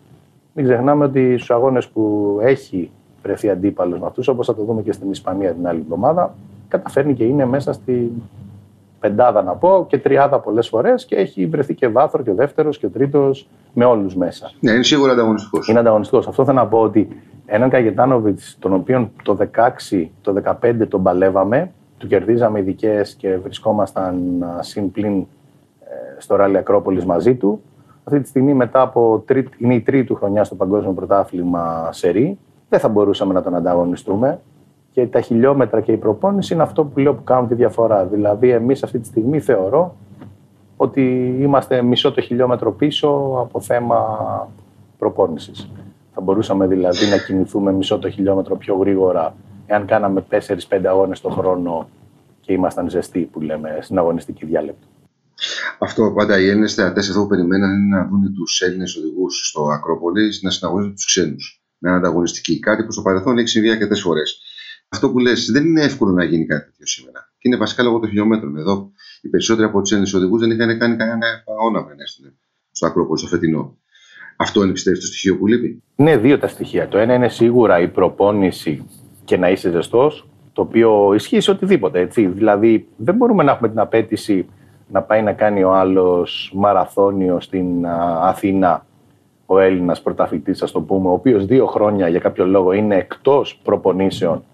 [0.52, 2.90] Μην ξεχνάμε ότι στους αγώνες που έχει
[3.22, 6.34] βρεθεί αντίπαλος με αυτούς, όπως θα το δούμε και στην Ισπανία την άλλη εβδομάδα,
[6.68, 8.10] καταφέρνει και είναι μέσα στην
[9.02, 12.78] πεντάδα να πω και τριάδα πολλές φορές και έχει βρεθεί και βάθρος και ο δεύτερος
[12.78, 14.50] και ο τρίτος με όλους μέσα.
[14.60, 15.68] Ναι, είναι σίγουρα ανταγωνιστικός.
[15.68, 16.26] Είναι ανταγωνιστικός.
[16.26, 17.08] Αυτό θέλω να πω ότι
[17.46, 24.44] έναν Καγετάνοβιτς, τον οποίο το 16, το 15 τον παλεύαμε, του κερδίζαμε ειδικές και βρισκόμασταν
[24.60, 25.26] συν πλην
[26.18, 27.62] στο ράλι Ακρόπολης μαζί του.
[28.04, 32.38] Αυτή τη στιγμή μετά από τρίτη, είναι η τρίτη του χρονιά στο Παγκόσμιο Πρωτάθλημα Σερή.
[32.68, 34.40] Δεν θα μπορούσαμε να τον ανταγωνιστούμε.
[34.92, 38.04] Και τα χιλιόμετρα και η προπόνηση είναι αυτό που λέω που κάνουν τη διαφορά.
[38.04, 39.96] Δηλαδή, εμείς αυτή τη στιγμή θεωρώ
[40.76, 43.98] ότι είμαστε μισό το χιλιόμετρο πίσω από θέμα
[44.98, 45.70] προπόνησης.
[46.14, 49.34] Θα μπορούσαμε δηλαδή να κινηθούμε μισό το χιλιόμετρο πιο γρήγορα
[49.66, 51.88] εάν κάναμε 4-5 αγώνες το χρόνο
[52.40, 54.86] και ήμασταν ζεστοί, που λέμε, στην αγωνιστική διάλεπτο.
[55.78, 59.62] Αυτό πάντα οι Έλληνες θεατές εδώ που περιμέναν είναι να δουν τους Έλληνες οδηγούς στο
[59.62, 61.62] Ακρόπολη να συναγωνίζονται τους ξένους.
[61.78, 62.58] Να είναι ανταγωνιστικοί.
[62.58, 64.40] Κάτι που στο παρελθόν έχει συμβεί αρκετές φορές.
[64.94, 67.32] Αυτό που λες, δεν είναι εύκολο να γίνει κάτι τέτοιο σήμερα.
[67.38, 68.56] Και είναι βασικά λόγω των χιλιόμετρων.
[68.56, 72.38] Εδώ οι περισσότεροι από τους Έλληνες οδηγούς δεν είχαν κάνει κανένα αγώνα πριν έρθουν
[72.70, 73.76] στο Ακρόπολη, στο φετινό.
[74.36, 76.88] Αυτό είναι πιστεύεις το στοιχείο που λείπει; Ναι, δύο τα στοιχεία.
[76.88, 78.86] Το ένα είναι σίγουρα η προπόνηση
[79.24, 82.00] και να είσαι ζεστός, το οποίο ισχύει σε οτιδήποτε.
[82.00, 82.26] Έτσι.
[82.26, 84.46] Δηλαδή, δεν μπορούμε να έχουμε την απέτηση
[84.88, 87.86] να πάει να κάνει ο άλλος μαραθώνιο στην
[88.20, 88.86] Αθήνα,
[89.46, 93.60] ο Έλληνας πρωταθλητής, ας το πούμε, ο οποίος δύο χρόνια για κάποιο λόγο είναι εκτός
[93.62, 94.44] προπονήσεων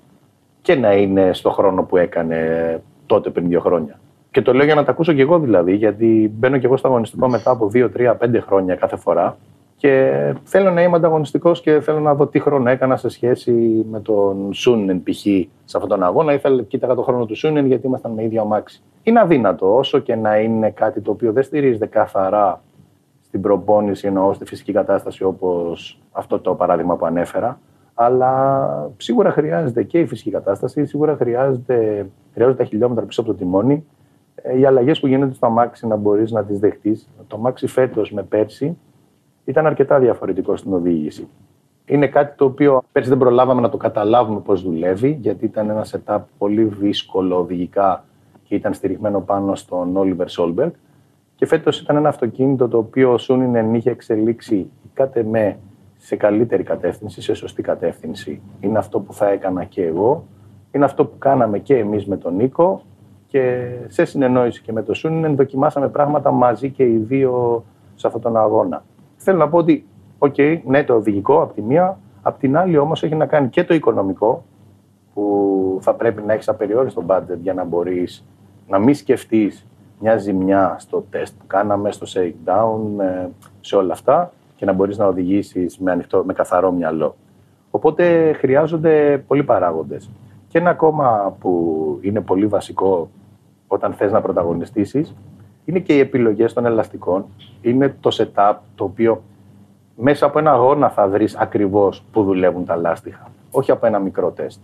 [0.62, 3.98] και να είναι στο χρόνο που έκανε τότε πριν δύο χρόνια.
[4.30, 6.88] Και το λέω για να τα ακούσω κι εγώ δηλαδή, γιατί μπαίνω κι εγώ στο
[6.88, 9.36] αγωνιστικό μετά από 2, 3, 5 χρόνια κάθε φορά.
[9.76, 10.12] Και
[10.44, 13.52] θέλω να είμαι ανταγωνιστικός και θέλω να δω τι χρόνο έκανα σε σχέση
[13.90, 15.18] με τον Σούνεν π.χ.
[15.64, 16.32] σε αυτόν τον αγώνα.
[16.32, 18.82] Ήθελα, κοίταγα τον χρόνο του Σούνεν γιατί ήμασταν με ίδιο αμάξι.
[19.02, 22.62] Είναι αδύνατο, όσο και να είναι κάτι το οποίο δεν στηρίζεται καθαρά
[23.26, 27.58] στην προπόνηση, εννοώ στη φυσική κατάσταση όπως αυτό το παράδειγμα που ανέφερα.
[28.00, 33.36] Αλλά σίγουρα χρειάζεται και η φυσική κατάσταση, σίγουρα χρειάζεται, χρειάζονται τα χιλιόμετρα πίσω από το
[33.36, 33.84] τιμόνι.
[34.34, 37.08] Ε, οι αλλαγές που γίνονται στο αμάξι να μπορείς να τις δεχτείς.
[37.26, 38.76] Το αμάξι φέτος με πέρσι
[39.44, 41.28] ήταν αρκετά διαφορετικό στην οδήγηση.
[41.84, 45.96] Είναι κάτι το οποίο πέρσι δεν προλάβαμε να το καταλάβουμε πώς δουλεύει, γιατί ήταν ένα
[45.96, 48.04] setup πολύ δύσκολο οδηγικά
[48.44, 50.70] και ήταν στηριγμένο πάνω στον Όλιβερ Σόλμπεργκ.
[51.34, 55.58] Και φέτος ήταν ένα αυτοκίνητο το οποίο ο Σούνινεν είχε εξελίξει κατ' εμέ
[55.98, 58.40] σε καλύτερη κατεύθυνση, σε σωστή κατεύθυνση.
[58.60, 60.24] Είναι αυτό που θα έκανα και εγώ.
[60.70, 62.82] Είναι αυτό που κάναμε και εμείς με τον Νίκο
[63.26, 68.22] και σε συνεννόηση και με τον Σούνινεν δοκιμάσαμε πράγματα μαζί και οι δύο σε αυτόν
[68.22, 68.84] τον αγώνα.
[69.16, 69.86] Θέλω να πω ότι,
[70.18, 73.48] OK, okay, ναι, το οδηγικό από τη μία, απ' την άλλη όμως έχει να κάνει
[73.48, 74.44] και το οικονομικό,
[75.14, 78.24] που θα πρέπει να έχεις απεριόριστο budget για να μπορείς
[78.68, 79.66] να μην σκεφτείς
[80.00, 83.28] μια ζημιά στο τεστ που κάναμε, στο shakedown, ε,
[83.60, 87.16] σε όλα αυτά και να μπορείς να οδηγήσεις με, ανοιχτό, με καθαρό μυαλό.
[87.70, 90.10] Οπότε χρειάζονται πολλοί παράγοντες.
[90.48, 93.08] Και ένα ακόμα που είναι πολύ βασικό
[93.66, 95.14] όταν θες να πρωταγωνιστήσεις
[95.64, 97.24] είναι και οι επιλογές των ελαστικών.
[97.60, 99.22] Είναι το setup το οποίο
[99.96, 103.30] μέσα από ένα αγώνα θα βρεις ακριβώς που δουλεύουν τα λάστιχα.
[103.50, 104.60] Όχι από ένα μικρό τεστ.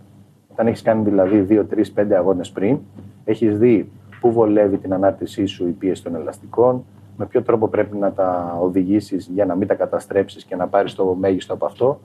[0.51, 2.77] Όταν έχεις κάνει δηλαδή 2, 3, 5 αγώνες πριν,
[3.25, 6.83] έχεις δει πού βολεύει την ανάρτησή σου η πίεση των ελαστικών,
[7.17, 10.95] με ποιο τρόπο πρέπει να τα οδηγήσεις για να μην τα καταστρέψεις και να πάρεις
[10.95, 11.99] το μέγιστο από αυτό.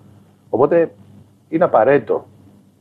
[0.50, 0.90] Οπότε
[1.48, 2.26] είναι απαραίτητο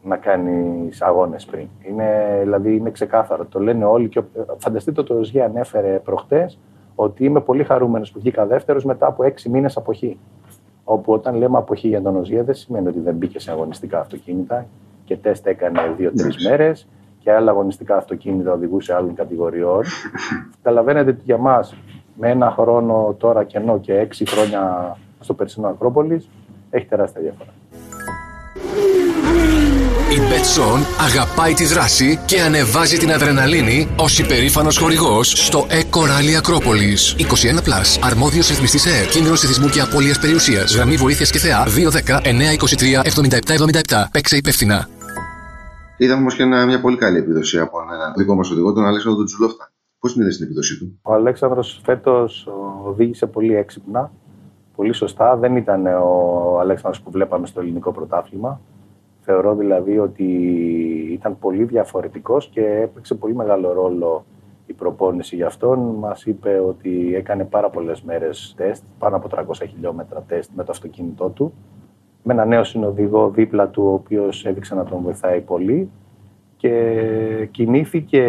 [0.03, 1.67] να κάνεις αγώνες πριν.
[1.89, 3.45] Είναι, δηλαδή είναι ξεκάθαρο.
[3.45, 4.09] Το λένε όλοι.
[4.09, 4.21] Και
[4.57, 6.59] φανταστείτε το Ζιέ ανέφερε προχτές
[6.95, 10.19] ότι είμαι πολύ χαρούμενος που βγήκα δεύτερος μετά από έξι μήνες αποχή.
[10.83, 14.65] Όπου όταν λέμε αποχή για τον Οζιέ δεν σημαίνει ότι δεν μπήκε σε αγωνιστικά αυτοκίνητα
[15.03, 16.87] και τεστ έκανε δύο-τρεις μέρες
[17.19, 19.83] και άλλα αγωνιστικά αυτοκίνητα οδηγούσε άλλων κατηγοριών.
[20.61, 21.75] Καταλαβαίνετε ότι για μας
[22.19, 26.29] με ένα χρόνο τώρα κενό και έξι χρόνια στο περσινό Ακρόπολης
[26.69, 27.49] έχει τεράστια διαφορά.
[30.11, 36.33] Η Betson αγαπάει τη δράση και ανεβάζει την αδρεναλίνη ως υπερήφανος χορηγός στο Eco Rally
[36.37, 37.15] Ακρόπολης.
[37.17, 37.23] 21
[37.57, 40.75] Plus, αρμόδιος ρυθμιστής ΕΕ, κίνδυνο εθισμού και απώλειας περιουσίας.
[40.75, 44.09] Γραμμή βοήθειας και θεά 210 923 7777.
[44.11, 44.89] Παίξε υπεύθυνα.
[45.97, 49.71] Είδαμε όμως και μια πολύ καλή επίδοση από ένα δικό μας οδηγό, τον Αλέξανδρο Τζουλόφτα.
[49.99, 52.47] Πώς την είδες την επίδοσή του, Ο Αλέξανδρος φέτος
[52.85, 54.11] οδήγησε πολύ έξυπνα,
[54.75, 55.37] πολύ σωστά.
[55.37, 58.61] Δεν ήταν ο Αλέξανδρος που βλέπαμε στο ελληνικό πρωτάθλημα.
[59.19, 60.23] Θεωρώ δηλαδή ότι
[61.11, 64.25] ήταν πολύ διαφορετικός και έπαιξε πολύ μεγάλο ρόλο
[64.65, 65.79] η προπόνηση για αυτόν.
[65.79, 70.71] Μας είπε ότι έκανε πάρα πολλές μέρες τεστ, πάνω από 300 χιλιόμετρα τεστ με το
[70.71, 71.53] αυτοκίνητό του.
[72.23, 75.89] Με ένα νέο συνοδηγό δίπλα του, ο οποίος έδειξε να τον βοηθάει πολύ
[76.59, 78.23] και κινήθηκε,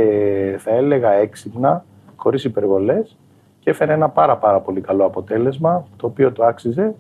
[0.59, 1.85] θα έλεγα, έξυπνα,
[2.17, 3.17] χωρίς υπερβολές
[3.59, 6.95] και έφερε ένα πάρα πάρα πολύ καλό αποτέλεσμα, το οποίο το άξιζε.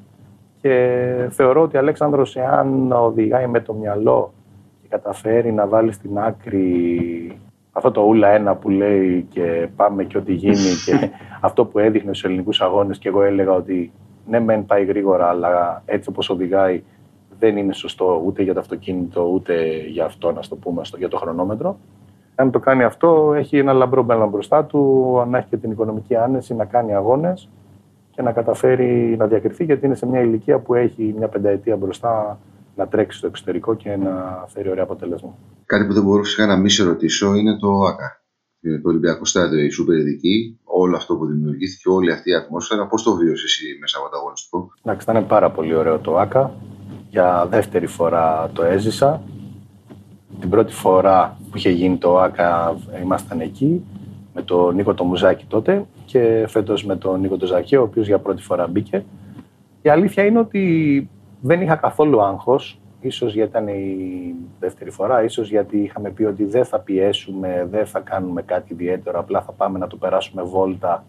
[0.60, 4.32] Και θεωρώ ότι ο Αλέξανδρος, εάν οδηγάει με το μυαλό
[4.82, 7.38] και καταφέρει να βάλει στην άκρη
[7.72, 11.10] αυτό το ούλα ένα που λέει και πάμε και ό,τι γίνει και
[11.48, 13.92] αυτό που έδειχνε στους ελληνικούς αγώνες και εγώ έλεγα ότι
[14.28, 16.82] ναι μεν πάει γρήγορα αλλά έτσι όπως οδηγάει
[17.40, 21.08] δεν είναι σωστό ούτε για το αυτοκίνητο ούτε για αυτό να το πούμε στο, για
[21.08, 21.78] το χρονόμετρο.
[22.34, 24.80] Αν το κάνει αυτό έχει ένα λαμπρό μέλλον μπροστά του,
[25.28, 27.48] να έχει και την οικονομική άνεση να κάνει αγώνες
[28.10, 32.38] και να καταφέρει να διακριθεί γιατί είναι σε μια ηλικία που έχει μια πενταετία μπροστά
[32.76, 35.34] να τρέξει στο εξωτερικό και να φέρει ωραία αποτέλεσμα.
[35.64, 38.14] Κάτι που δεν μπορούσα να μην σε ρωτήσω είναι το ΑΚΑ.
[38.82, 43.02] Το Ολυμπιακό Στάδιο, η Σούπερ Ειδική, όλο αυτό που δημιουργήθηκε, όλη αυτή η ατμόσφαιρα, πώς
[43.02, 46.52] το βίωσες εσύ μέσα από το αγωνιστικό; Εντάξει, ήταν πάρα πολύ ωραίο το ΑΚΑ.
[47.10, 49.22] Για δεύτερη φορά το έζησα.
[50.40, 53.84] Την πρώτη φορά που είχε γίνει το ΑΚΑ ήμασταν εκεί
[54.34, 58.18] με τον Νίκο το Μουζάκη τότε και φέτος με τον Νίκο το ο οποίος για
[58.18, 59.04] πρώτη φορά μπήκε.
[59.82, 61.08] Η αλήθεια είναι ότι
[61.40, 62.80] δεν είχα καθόλου άγχος.
[63.00, 67.86] Ίσως γιατί ήταν η δεύτερη φορά, ίσως γιατί είχαμε πει ότι δεν θα πιέσουμε, δεν
[67.86, 71.04] θα κάνουμε κάτι ιδιαίτερο, απλά θα πάμε να το περάσουμε βόλτα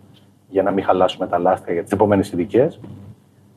[0.50, 2.80] για να μην χαλάσουμε τα λάστιχα για τις επόμενες ειδικές.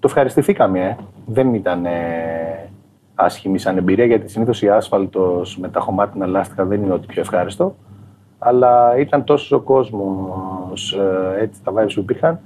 [0.05, 0.97] Το ευχαριστηθήκαμε, ε.
[1.27, 2.71] δεν ήταν ε,
[3.15, 7.21] άσχημη σαν εμπειρία, γιατί συνήθως η άσφαλτος με τα χωμάτινα λάστιχα δεν είναι ό,τι πιο
[7.21, 7.77] ευχάριστο
[8.39, 12.41] αλλά ήταν τόσος ο κόσμος, ε, έτσι τα vibes που υπήρχαν.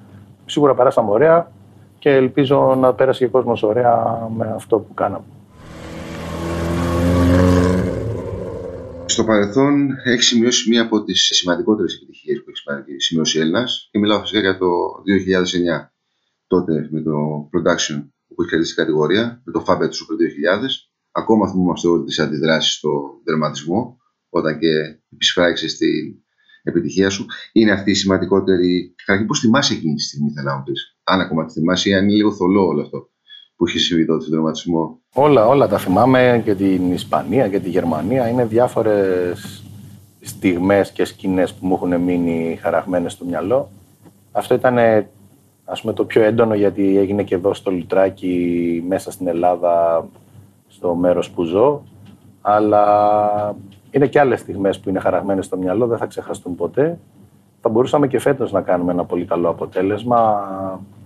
[0.46, 1.50] Σίγουρα περάσαμε ωραία
[1.98, 5.24] και ελπίζω να πέρασε και ο κόσμος ωραία με αυτό που κάναμε.
[9.06, 13.88] Στο παρελθόν έχεις σημειώσει μία από τις σημαντικότερες επιτυχίες που υπάρχει σημείωση Έλληνας.
[13.90, 14.66] Και μιλάω φυσικά για το
[15.04, 15.92] 2009,
[16.48, 17.12] τότε με το
[17.52, 20.16] production που έχει κρατήσει κατηγορία, με το Fabet Super
[20.62, 20.68] 2000.
[21.12, 22.90] Ακόμα θυμόμαστε όλε τις αντιδράσεις στο
[23.24, 23.96] τερματισμό,
[24.28, 26.14] όταν και επισφράγησε στην
[26.62, 27.26] επιτυχία σου.
[27.52, 28.94] Είναι αυτή η σημαντικότερη.
[28.96, 30.98] Καταρχήν, πώ θυμάσαι εκείνη τη στιγμή, θέλω να μου πεις.
[31.04, 33.08] Αν ακόμα τη θυμάσαι, ή αν είναι λίγο θολό όλο αυτό
[33.56, 35.00] που έχει συμβεί τότε στον τερματισμό.
[35.14, 38.28] Όλα, όλα τα θυμάμαι και την Ισπανία και τη Γερμανία.
[38.28, 39.64] Είναι διάφορες
[40.20, 43.70] στιγμές και σκηνές που μου έχουν μείνει χαραγμένες στο μυαλό.
[44.32, 44.78] Αυτό ήταν
[45.70, 50.06] ας πούμε, το πιο έντονο γιατί έγινε και εδώ στο Λουτράκι μέσα στην Ελλάδα
[50.68, 51.82] στο μέρος που ζω
[52.40, 53.54] αλλά
[53.90, 56.98] είναι και άλλες στιγμές που είναι χαραγμένες στο μυαλό, δεν θα ξεχαστούν ποτέ.
[57.60, 60.48] Θα μπορούσαμε και φέτος να κάνουμε ένα πολύ καλό αποτέλεσμα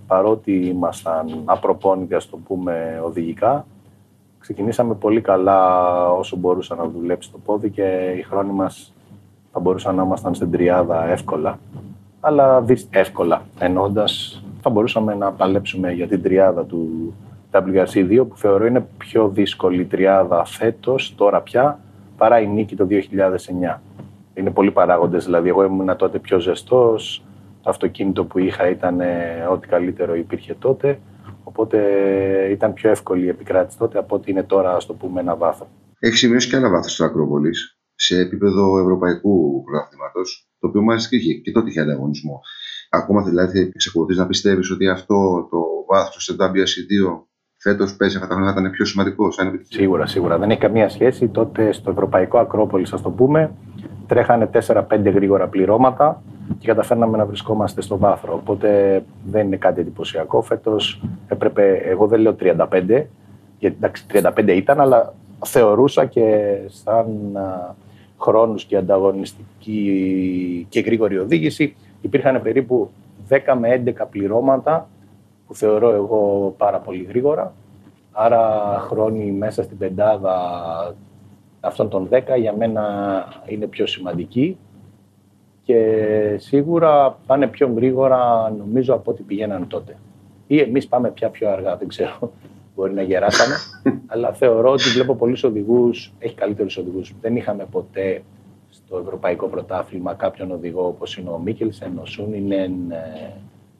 [0.07, 3.65] παρότι ήμασταν απροπόνητοι, ας το πούμε, οδηγικά.
[4.39, 8.93] Ξεκινήσαμε πολύ καλά όσο μπορούσα να δουλέψει το πόδι και οι χρόνοι μας
[9.51, 11.59] θα μπορούσαν να ήμασταν στην τριάδα εύκολα.
[12.19, 14.05] Αλλά εύκολα, εννοώντα
[14.63, 17.13] θα μπορούσαμε να παλέψουμε για την τριάδα του
[17.51, 21.79] WRC2 που θεωρώ είναι πιο δύσκολη τριάδα φέτος, τώρα πια,
[22.17, 23.81] παρά η νίκη το 2009.
[24.33, 27.23] Είναι πολλοί παράγοντες, δηλαδή εγώ ήμουν τότε πιο ζεστός,
[27.61, 29.01] το αυτοκίνητο που είχα ήταν
[29.51, 30.99] ό,τι καλύτερο υπήρχε τότε,
[31.43, 31.77] οπότε
[32.51, 35.67] ήταν πιο εύκολη η επικράτηση τότε από ότι είναι τώρα, ας το πούμε, ένα βάθος.
[35.99, 40.21] Έχει σημειώσει και ένα βάθος στο Ακρόπολης σε επίπεδο ευρωπαϊκού πρωταθλήματο,
[40.59, 42.41] το οποίο μάλιστα είχε και τότε είχε ανταγωνισμό.
[42.95, 47.23] Ακόμα δηλαδή εξακολουθεί να πιστεύεις ότι αυτό το βάθος στο WRC2
[47.57, 49.27] φέτος πέσει αυτά τα χρόνια θα ήταν πιο σημαντικό.
[49.69, 50.37] Σίγουρα, σίγουρα.
[50.37, 51.27] Δεν έχει καμία σχέση.
[51.27, 53.51] Τότε στο Ευρωπαϊκό Ακρόπολη, ας το πούμε,
[54.07, 56.23] τρέχανε 4-5 γρήγορα πληρώματα
[56.57, 58.33] και καταφέρναμε να βρισκόμαστε στο βάθρο.
[58.33, 60.41] Οπότε δεν είναι κάτι εντυπωσιακό.
[60.41, 63.07] Φέτος έπρεπε, εγώ δεν λέω 35,
[63.59, 65.13] γιατί εντάξει 35 ήταν, αλλά
[65.45, 67.07] θεωρούσα και σαν
[68.19, 72.89] χρόνους και ανταγωνιστική και γρήγορη οδήγηση υπήρχαν περίπου
[73.29, 74.89] 10 με 11 πληρώματα
[75.47, 77.53] που θεωρώ εγώ πάρα πολύ γρήγορα.
[78.11, 80.35] Άρα χρόνοι μέσα στην πεντάδα
[81.59, 82.83] αυτών των 10 για μένα
[83.47, 84.57] είναι πιο σημαντικοί
[85.63, 89.97] και σίγουρα πάνε πιο γρήγορα νομίζω από ό,τι πηγαίναν τότε.
[90.47, 92.31] Ή εμείς πάμε πια πιο αργά, δεν ξέρω
[92.75, 93.55] μπορεί να γεράσαμε.
[94.11, 97.13] αλλά θεωρώ ότι βλέπω πολλούς οδηγούς, έχει καλύτερους οδηγούς.
[97.21, 98.23] Δεν είχαμε ποτέ
[98.85, 103.33] στο Ευρωπαϊκό Πρωτάθλημα κάποιον οδηγό όπως είναι ο Μίκελσεν, ο Σούνινεν, ε,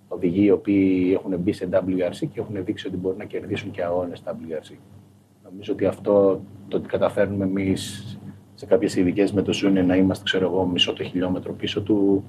[0.08, 3.84] οδηγοί οι οποίοι έχουν μπει σε WRC και έχουν δείξει ότι μπορούν να κερδίσουν και
[3.84, 4.76] αγώνες WRC.
[5.44, 8.18] Νομίζω ότι αυτό το ότι καταφέρνουμε εμείς
[8.56, 12.24] σε κάποιες ειδικές με το Σούνινεν να είμαστε, ξέρω εγώ, μισό το χιλιόμετρο πίσω του,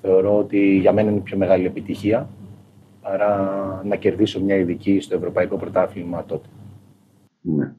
[0.00, 2.28] θεωρώ ότι για μένα είναι η πιο μεγάλη επιτυχία
[3.02, 6.48] παρά να κερδίσω μια ειδική στο Ευρωπαϊκό Πρωτάθλημα τότε.
[7.40, 7.74] Ναι.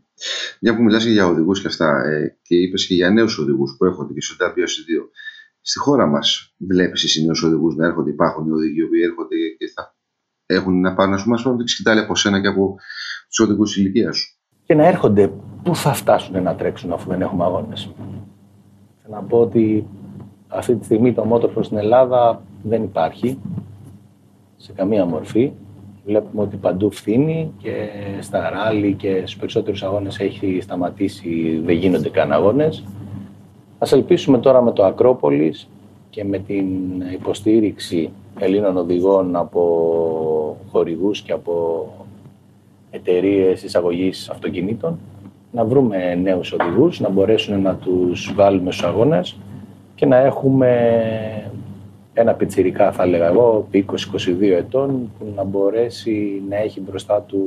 [0.62, 3.86] Μια που μιλάς για οδηγούς και αυτά ε, και είπες και για νέους οδηγούς που
[3.86, 5.10] έρχονται και στο WS2.
[5.62, 9.68] Στη χώρα μας βλέπεις εσύ νέους οδηγούς να έρχονται, υπάρχουν οι οδηγοί που έρχονται και
[9.76, 9.96] θα
[10.46, 12.76] έχουν να πάνε, ας πούμε, να δείξει από σένα και από
[13.28, 14.38] τους οδηγούς της ηλικίας σου.
[14.66, 15.32] Και να έρχονται,
[15.64, 17.90] πού θα φτάσουν να τρέξουν αφού δεν έχουμε αγώνες;
[19.02, 19.88] Θέλω να πω ότι
[20.48, 23.40] αυτή τη στιγμή το μότορ στην Ελλάδα δεν υπάρχει
[24.58, 25.54] σε καμία μορφή.
[26.08, 27.72] Βλέπουμε ότι παντού φθήνει και
[28.22, 32.84] στα ράλι και στους περισσότερους αγώνες έχει σταματήσει, δεν γίνονται καν αγώνες.
[33.80, 35.70] Ας ελπίσουμε τώρα με το Ακρόπολης
[36.10, 36.66] και με την
[37.14, 41.88] υποστήριξη Ελλήνων οδηγών από χορηγούς και από
[42.92, 45.00] εταιρείες εισαγωγής αυτοκινήτων
[45.52, 49.38] να βρούμε νέους οδηγούς, να μπορέσουν να τους βάλουμε στους αγώνες
[49.96, 51.47] και να έχουμε
[52.20, 53.84] ένα πιτσιρικά θα έλεγα εγώ, 20-22
[54.42, 57.42] ετών, που να μπορέσει να έχει μπροστά του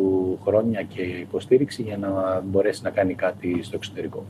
[0.45, 4.25] χρόνια και υποστήριξη για να μπορέσει να κάνει κάτι στο εξωτερικό.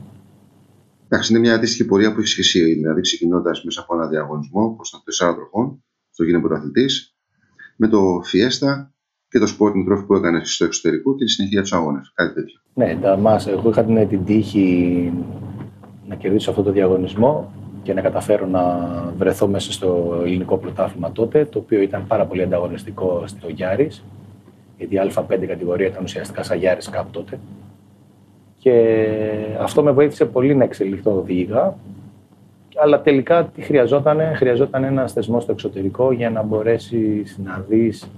[1.09, 4.65] Εντάξει, είναι μια αντίστοιχη πορεία που έχεις και εσύ, δηλαδή ξεκινώντας μέσα από ένα διαγωνισμό,
[4.65, 7.17] όπω ήταν τεσσάρων τροχών, στο γίνε πρωταθλητής,
[7.77, 7.99] με το
[8.33, 8.91] Fiesta
[9.29, 12.13] και το Sporting Trophy που έκανες στο εξωτερικό και τη συνεχεία τους αγώνες.
[12.15, 12.61] Κάτι τέτοιο.
[12.75, 15.13] Ναι, τα μας, εγώ είχα την, την τύχη
[16.07, 17.53] να κερδίσω αυτό το διαγωνισμό
[17.91, 22.43] και να καταφέρω να βρεθώ μέσα στο ελληνικό πρωτάθλημα τότε, το οποίο ήταν πάρα πολύ
[22.43, 24.05] ανταγωνιστικό στο Γιάρης,
[24.79, 27.39] γιατί η Α5 κατηγορία ήταν ουσιαστικά σαν Γιάρης κάπου τότε.
[28.59, 28.97] Και
[29.61, 31.77] αυτό με βοήθησε πολύ να εξελιχθώ οδηγικά,
[32.77, 38.11] αλλά τελικά τι χρειαζόταν, χρειαζόταν ένας θεσμός στο εξωτερικό για να μπορέσει να δεις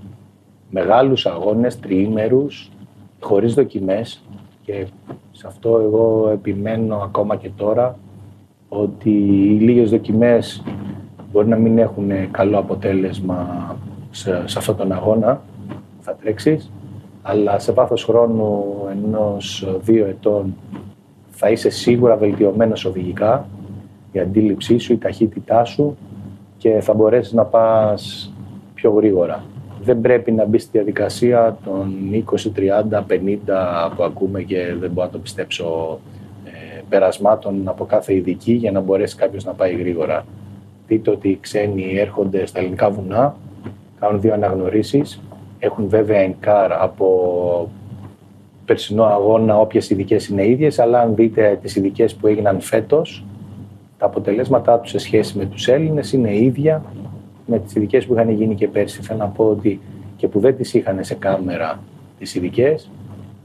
[0.71, 2.71] μεγάλους αγώνες, τριήμερους,
[3.21, 4.23] χωρίς δοκιμές
[4.63, 4.87] και
[5.33, 7.99] σε αυτό εγώ επιμένω ακόμα και τώρα
[8.75, 10.63] ότι οι λίγες δοκιμές
[11.33, 13.77] μπορεί να μην έχουν καλό αποτέλεσμα
[14.11, 16.71] σε, σε αυτόν τον αγώνα που θα τρέξεις,
[17.23, 20.55] αλλά σε βάθος χρόνου ενός δύο ετών
[21.31, 23.47] θα είσαι σίγουρα βελτιωμένος οδηγικά,
[24.13, 25.97] η αντίληψή σου, η ταχύτητά σου
[26.59, 28.33] και θα μπορέσεις να πας
[28.75, 29.45] πιο γρήγορα.
[29.83, 32.51] Δεν πρέπει να μπει στη διαδικασία των 20,
[32.93, 36.12] 30, 50 που ακούμε και δεν μπορώ να το πιστέψω ε,
[36.93, 40.27] περασμάτων από κάθε ειδική για να μπορέσει κάποιος να πάει γρήγορα.
[40.87, 43.37] Δείτε ότι οι ξένοι έρχονται στα ελληνικά βουνά,
[44.01, 45.21] κάνουν δύο αναγνωρίσεις,
[45.59, 47.69] έχουν βέβαια εγκάρ από
[48.65, 53.25] περσινό αγώνα όποιες ειδικές είναι ίδιες, αλλά αν δείτε τις ειδικές που έγιναν φέτος,
[53.99, 56.83] τα αποτελέσματά τους σε σχέση με τους Έλληνες είναι ίδια
[57.47, 59.03] με τις ειδικές που είχαν γίνει και πέρσι.
[59.03, 59.81] Θέλω να πω ότι
[60.17, 61.79] και που δεν τις είχαν σε κάμερα
[62.19, 62.91] τις ειδικές,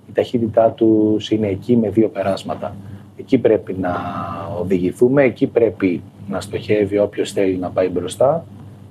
[0.10, 2.76] η ταχύτητά τους είναι εκεί με δύο περάσματα.
[3.18, 3.96] Εκεί πρέπει να
[4.60, 8.46] οδηγηθούμε, εκεί πρέπει να στοχεύει όποιος θέλει να πάει μπροστά.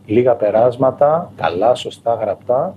[0.07, 2.77] Λίγα περάσματα, καλά, σωστά, γραπτά,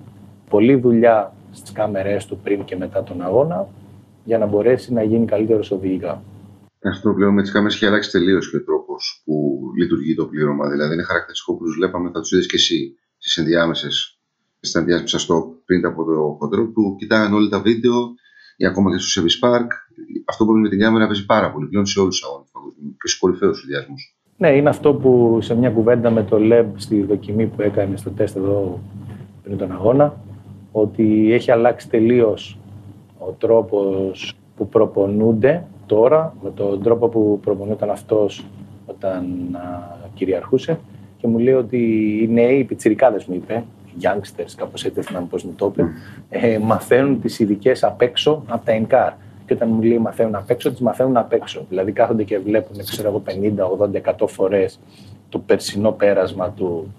[0.49, 3.67] πολλή δουλειά στις κάμερές του πριν και μετά τον αγώνα
[4.23, 6.21] για να μπορέσει να γίνει καλύτερος οδηγικά.
[6.83, 10.69] Αυτό πλέον με τις κάμερες έχει αλλάξει τελείως και ο τρόπος που λειτουργεί το πλήρωμα.
[10.69, 14.19] Δηλαδή, είναι χαρακτηριστικό που τους βλέπαμε, θα τους είδες και εσύ στις ενδιάμεσες,
[14.59, 18.13] στι ενδιάμεσες στο πριν από το χοντρό, που κοιτάγαν όλα τα βίντεο
[18.57, 19.67] ή ακόμα και στο Sevis Park.
[20.25, 22.49] Αυτό που με την κάμερα παίζει πάρα πολύ πλέον σε όλους τους αγώνες
[22.81, 24.15] και στους κορυφαίους συνδυασμούς.
[24.37, 28.09] Ναι, είναι αυτό που σε μια κουβέντα με το LEB στη δοκιμή που έκανε στο
[28.09, 28.79] τεστ εδώ
[29.43, 30.17] πριν τον αγώνα,
[30.71, 32.57] ότι έχει αλλάξει τελείως
[33.17, 38.45] ο τρόπος που προπονούνται τώρα με τον τρόπο που προπονούταν αυτός
[38.85, 39.25] όταν
[40.13, 40.79] κυριαρχούσε
[41.17, 41.77] και μου λέει ότι
[42.21, 45.89] οι νέοι, οι πιτσιρικάδες μου είπε, οι youngsters, κάπως έτσι θυμάμαι πώς μου το είπε,
[46.29, 49.13] ε, μαθαίνουν τις ειδικές απ' έξω από τα NCAR.
[49.49, 51.65] Και όταν μου λέει μαθαίνουν απ' έξω, τις μαθαίνουν απ' έξω.
[51.69, 54.79] Δηλαδή κάθονται και βλέπουν, ξέρω εγώ, 50, 80, 100 φορές
[55.29, 56.93] το περσινό πέρασμα του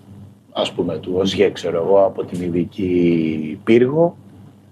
[0.52, 4.16] ας πούμε, του ΟΣΓΕ, ξέρω εγώ, από την ειδική πύργο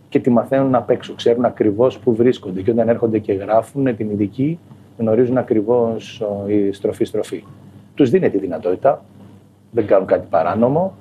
[0.09, 1.15] και τη μαθαίνουν απ' έξω.
[1.15, 2.63] Ξέρουν ακριβώς που βρίσκονται.
[2.63, 4.59] Και όταν έρχονται και γράφουν την ειδική,
[4.99, 7.45] γνωρίζουν ακριβώς η στροφή-στροφή.
[7.95, 9.05] Τους δίνει τη δυνατότητα,
[9.71, 10.95] δεν κάνουν κάτι παράνομο.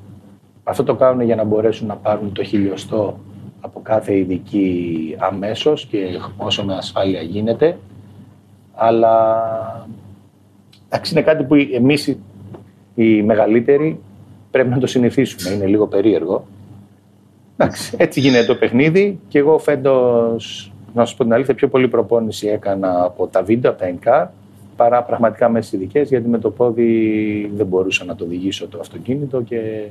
[0.63, 3.17] Αυτό το κάνουν για να μπορέσουν να πάρουν το χιλιοστό
[3.61, 7.77] από κάθε ειδική αμέσως και όσο με ασφάλεια γίνεται.
[8.73, 9.87] Αλλά
[10.89, 12.17] εντάξει, είναι κάτι που εμείς
[12.95, 13.99] οι μεγαλύτεροι
[14.51, 15.55] πρέπει να το συνηθίσουμε.
[15.55, 16.45] Είναι λίγο περίεργο.
[17.57, 21.87] Εντάξει, έτσι γίνεται το παιχνίδι και εγώ φέτος, να σας πω την αλήθεια, πιο πολύ
[21.87, 24.27] προπόνηση έκανα από τα βίντεο, από τα NCAR,
[24.75, 28.79] παρά πραγματικά με τι ειδικές, γιατί με το πόδι δεν μπορούσα να το οδηγήσω το
[28.79, 29.87] αυτοκίνητο και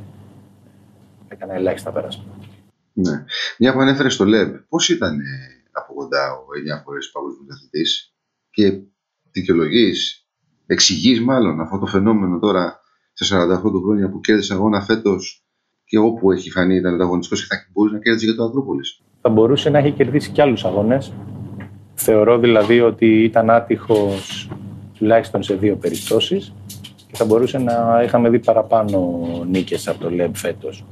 [1.28, 2.24] έκανα ελάχιστα πέρασμα.
[2.98, 3.24] Ναι.
[3.58, 5.20] Μια που ανέφερες στο ΛΕΜ, πώς ήταν
[5.72, 6.44] από κοντά ο
[6.78, 7.82] 9 φορέ παγκόσμιο αθλητή
[8.50, 8.80] και
[9.30, 10.26] δικαιολογείς,
[10.66, 12.80] εξηγείς μάλλον αυτό το φαινόμενο τώρα
[13.12, 15.46] σε 48 χρόνια που κέρδισε αγώνα φέτος
[15.84, 18.82] και όπου έχει φανεί ήταν ανταγωνιστικός και θα μπορούσε να κέρδισε για το Ακρόπολη.
[19.20, 21.12] Θα μπορούσε να έχει κερδίσει και άλλους αγώνες.
[21.94, 24.50] Θεωρώ δηλαδή ότι ήταν άτυχος
[24.94, 26.52] τουλάχιστον σε δύο περιπτώσεις
[27.06, 29.18] και θα μπορούσε να είχαμε δει παραπάνω
[29.50, 30.84] νίκες από το ΛΕΜ φέτος.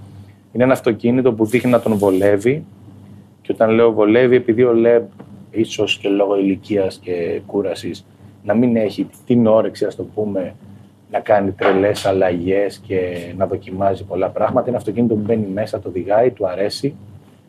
[0.55, 2.65] Είναι ένα αυτοκίνητο που δείχνει να τον βολεύει
[3.43, 5.03] και όταν λέω βολεύει, επειδή ο ΛΕΜ
[5.51, 8.07] ίσως και λόγω ηλικίας και κούρασης
[8.45, 10.55] να μην έχει την όρεξη, ας το πούμε,
[11.11, 14.69] να κάνει τρελές αλλαγές και να δοκιμάζει πολλά πράγματα.
[14.69, 16.95] Είναι αυτοκίνητο που μπαίνει μέσα, το οδηγάει, του αρέσει.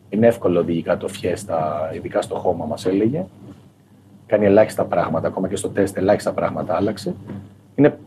[0.08, 3.24] Είναι εύκολο οδηγικά το φιέστα, ειδικά στο χώμα μας έλεγε.
[4.26, 7.14] Κάνει ελάχιστα πράγματα, ακόμα και στο τεστ ελάχιστα πράγματα άλλαξε.
[7.74, 7.98] Είναι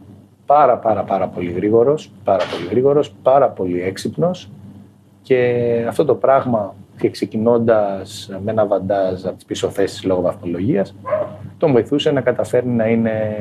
[0.45, 4.49] πάρα πάρα πάρα πολύ γρήγορος, πάρα πολύ γρήγορος, πάρα πολύ έξυπνος
[5.21, 10.95] και αυτό το πράγμα και ξεκινώντας με ένα βαντάζ από τις πίσω θέσεις λόγω βαθμολογίας,
[11.57, 13.35] τον βοηθούσε να καταφέρνει να είναι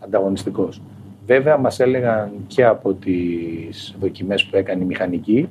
[0.00, 0.82] ανταγωνιστικός.
[1.26, 5.48] Βέβαια, μας έλεγαν και από τις δοκιμές που έκανε η μηχανική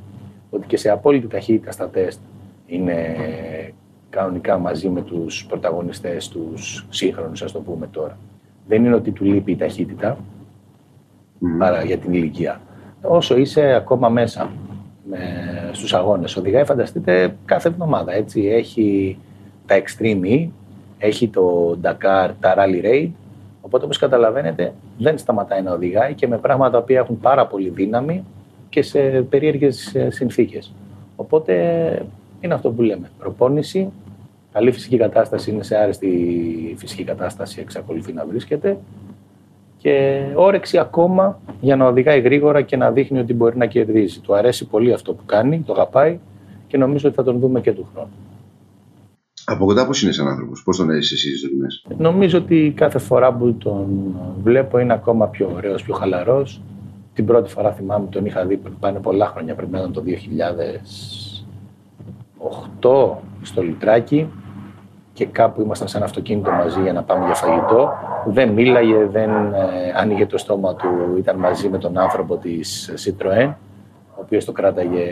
[0.49, 2.19] ότι και σε απόλυτη ταχύτητα στα τεστ
[2.65, 3.15] είναι
[4.09, 8.17] κανονικά μαζί με τους πρωταγωνιστές, τους σύγχρονους, ας το πούμε τώρα.
[8.67, 10.17] Δεν είναι ότι του λείπει η ταχύτητα
[11.41, 11.85] mm.
[11.85, 12.61] για την ηλικία.
[13.01, 14.72] Όσο είσαι ακόμα μέσα με,
[15.71, 18.47] στους αγώνες, οδηγάει, φανταστείτε, κάθε εβδομάδα, έτσι.
[18.47, 19.17] Έχει
[19.65, 20.47] τα Extreme E,
[20.97, 23.09] έχει το Dakar, τα Rally Raid,
[23.65, 28.23] Οπότε, όπως καταλαβαίνετε, δεν σταματάει να οδηγάει και με πράγματα που έχουν πάρα πολύ δύναμη
[28.69, 30.73] και σε περίεργες συνθήκες.
[31.15, 31.53] Οπότε
[32.41, 33.11] είναι αυτό που λέμε.
[33.19, 33.91] Προπόνηση,
[34.51, 38.77] καλή φυσική κατάσταση είναι σε άρεστη φυσική κατάσταση, εξακολουθεί να βρίσκεται
[39.83, 44.19] και όρεξη ακόμα για να οδηγάει γρήγορα και να δείχνει ότι μπορεί να κερδίζει.
[44.19, 46.19] Του αρέσει πολύ αυτό που κάνει, το αγαπάει
[46.67, 48.11] και νομίζω ότι θα τον δούμε και του χρόνου.
[49.45, 51.85] Από κοντά πώς είναι σαν άνθρωπος, πώς τον έζησες εσύ στις δοκιμές.
[51.97, 56.61] Νομίζω ότι κάθε φορά που τον βλέπω είναι ακόμα πιο ωραίος, πιο χαλαρός.
[57.13, 60.03] Την πρώτη φορά θυμάμαι τον είχα δει πριν πάνε πολλά χρόνια, πρέπει να ήταν το
[62.81, 64.27] 2008 στο Λιτράκι.
[65.13, 67.91] και κάπου ήμασταν σε ένα αυτοκίνητο μαζί για να πάμε για φαγητό.
[68.25, 73.53] Δεν μίλαγε, δεν ε, άνοιγε το στόμα του, ήταν μαζί με τον άνθρωπο της Citroën,
[74.15, 75.07] ο οποίος το κράταγε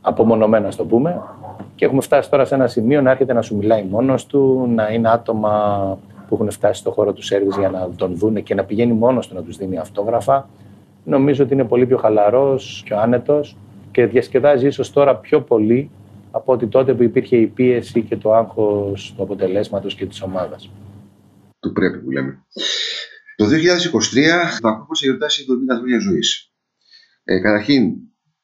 [0.00, 1.22] απομονωμένα, το πούμε.
[1.74, 4.88] Και έχουμε φτάσει τώρα σε ένα σημείο να έρχεται να σου μιλάει μόνος του, να
[4.92, 5.98] είναι άτομα
[6.28, 9.28] που έχουν φτάσει στο χώρο του σέρβις για να τον δούνε και να πηγαίνει μόνος
[9.28, 10.48] του να τους δίνει αυτόγραφα.
[11.04, 13.56] Νομίζω ότι είναι πολύ πιο χαλαρός, πιο άνετος
[13.90, 15.90] και διασκεδάζει ίσως τώρα πιο πολύ
[16.30, 20.70] από ότι τότε που υπήρχε η πίεση και το άγχος του αποτελέσματος και της ομάδας.
[21.64, 22.44] Του πρέπει που λέμε.
[23.36, 23.48] Το 2023
[24.60, 26.52] το ακόμα σε γιορτάσει 70 χρόνια ζωής.
[27.24, 27.92] Ε, καταρχήν,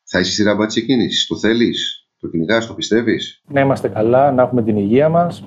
[0.04, 4.32] θα είσαι στη ράμπα της εκκίνησης, το θέλεις, το κυνηγάς, το πιστεύεις; Να είμαστε καλά,
[4.32, 5.44] να έχουμε την υγεία μας.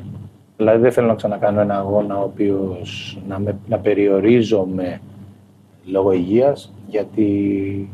[0.58, 5.02] Δηλαδή, δεν θέλω να ξανακάνω ένα αγώνα ο οποίος να, να περιορίζομαι
[5.86, 7.90] λόγω υγείας, γιατί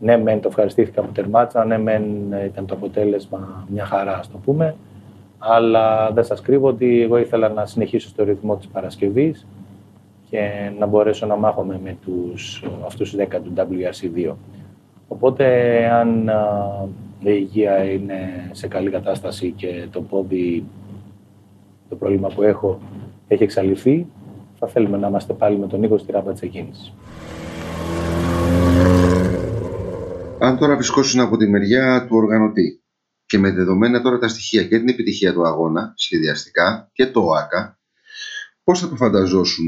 [0.00, 4.38] ναι, μεν το ευχαριστήθηκα που τερμάτισα, ναι, μεν ήταν το αποτέλεσμα μια χαρά, ας το
[4.38, 4.76] πούμε.
[5.38, 9.46] Αλλά δεν σας κρύβω ότι εγώ ήθελα να συνεχίσω στο ρυθμό της Παρασκευής
[10.30, 14.34] και να μπορέσω να μάχομαι με τους, αυτούς τους 10 του WRC2.
[15.08, 15.46] Οπότε,
[15.90, 16.30] αν
[17.20, 20.64] η υγεία είναι σε καλή κατάσταση και το πόδι,
[21.88, 22.78] το πρόβλημα που έχω,
[23.28, 24.06] έχει εξαλειφθεί,
[24.58, 26.92] θα θέλουμε να είμαστε πάλι με τον Νίκο στη ράμπα της εκκίνησης.
[30.38, 32.80] Αν τώρα βρισκόσουν από τη μεριά του οργανωτή
[33.26, 37.78] και με δεδομένα τώρα τα στοιχεία και την επιτυχία του αγώνα, σχεδιαστικά και το ΟΑΚΑ,
[38.64, 39.66] πώς θα το φανταζόσουν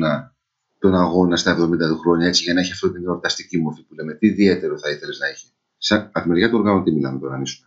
[0.79, 3.95] τον αγώνα στα 70 του χρόνια έτσι για να έχει αυτή την εορταστική μορφή που
[3.95, 5.47] λέμε; Τι ιδιαίτερο θα ήθελες να έχει;
[5.79, 7.67] Σαν από τη μεριά του οργανωτή μιλάμε τώρα, αν ήσουν.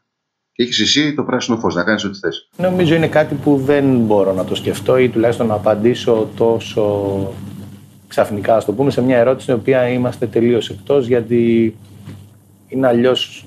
[0.52, 2.50] Και έχεις εσύ το πράσινο φως να κάνεις ό,τι θες.
[2.58, 7.34] Νομίζω είναι κάτι που δεν μπορώ να το σκεφτώ ή τουλάχιστον να απαντήσω τόσο
[8.08, 11.76] ξαφνικά, ας το πούμε, σε μια ερώτηση στην οποία είμαστε τελείως εκτός, γιατί
[12.68, 13.46] είναι αλλιώς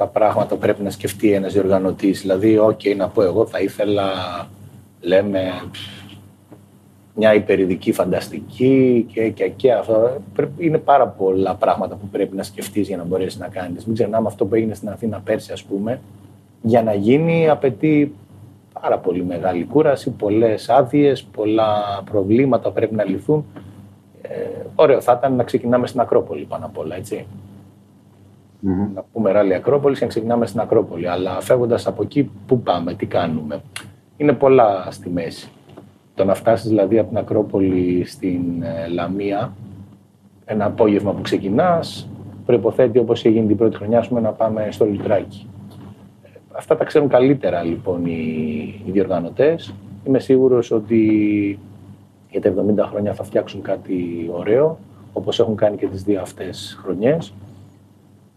[0.00, 2.20] τα πράγματα που πρέπει να σκεφτεί ένας διοργανωτής.
[2.20, 4.12] Δηλαδή, OK, να πω εγώ, θα ήθελα,
[5.00, 5.52] λέμε,
[7.14, 10.22] μια υπερηδική φανταστική και, και, και αυτό.
[10.58, 13.84] Είναι πάρα πολλά πράγματα που πρέπει να σκεφτείς για να μπορέσεις να κάνεις.
[13.84, 16.00] Μην ξεχνάμε αυτό που έγινε στην Αθήνα πέρσι, ας πούμε.
[16.62, 18.14] Για να γίνει απαιτεί
[18.80, 23.44] πάρα πολύ μεγάλη κούραση, πολλές άδειες, πολλά προβλήματα πρέπει να λυθούν.
[24.22, 24.36] Ε,
[24.74, 27.26] ωραίο θα ήταν να ξεκινάμε στην Ακρόπολη πάνω απ' όλα, έτσι.
[28.62, 28.90] Mm-hmm.
[28.94, 31.08] Να πούμε ράλι Ακρόπολης και να ξεκινάμε στην Ακρόπολη.
[31.08, 33.62] Αλλά φεύγοντας από εκεί, πού πάμε, τι κάνουμε.
[34.16, 35.50] Είναι πολλά στη μέση.
[36.14, 39.52] Το να φτάσεις δηλαδή από την Ακρόπολη στην ε, Λαμία,
[40.44, 42.08] ένα απόγευμα που ξεκινάς,
[42.46, 45.48] προποθέτει όπως έγινε την πρώτη χρονιά, πούμε, να πάμε στο Λιτράκι.
[46.52, 49.74] Αυτά τα ξέρουν καλύτερα λοιπόν οι, οι διοργανωτές.
[50.04, 51.58] Είμαι σίγουρος ότι
[52.30, 52.54] για τα
[52.84, 54.78] 70 χρόνια θα φτιάξουν κάτι ωραίο,
[55.12, 57.32] όπως έχουν κάνει και τις δύο αυτές χρονιές.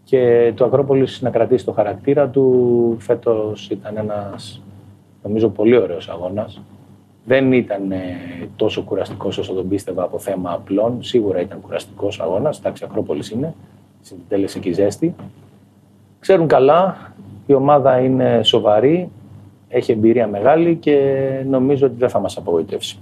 [0.04, 2.96] Και το Ακρόπολης να κρατήσει το χαρακτήρα του.
[3.00, 4.62] Φέτος ήταν ένας,
[5.22, 6.60] νομίζω, πολύ ωραίος αγώνας.
[7.24, 8.16] Δεν ήταν ε,
[8.56, 11.02] τόσο κουραστικός όσο τον πίστευα από θέμα απλών.
[11.02, 12.58] Σίγουρα ήταν κουραστικός αγώνας.
[12.58, 13.54] Εντάξει, Ακρόπολης είναι.
[14.00, 15.14] Συντέλεσε και η ζέστη.
[16.18, 17.12] Ξέρουν καλά.
[17.46, 19.10] Η ομάδα είναι σοβαρή.
[19.68, 22.98] Έχει εμπειρία μεγάλη και νομίζω ότι δεν θα μας απογοητεύσει.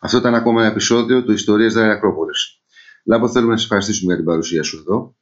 [0.00, 2.60] Αυτό ήταν ακόμα ένα επεισόδιο του Ιστορία Δράκη Ακρόπολης.
[3.04, 5.14] Λάμπο, θέλουμε να σα ευχαριστήσουμε για την παρουσία σου εδώ.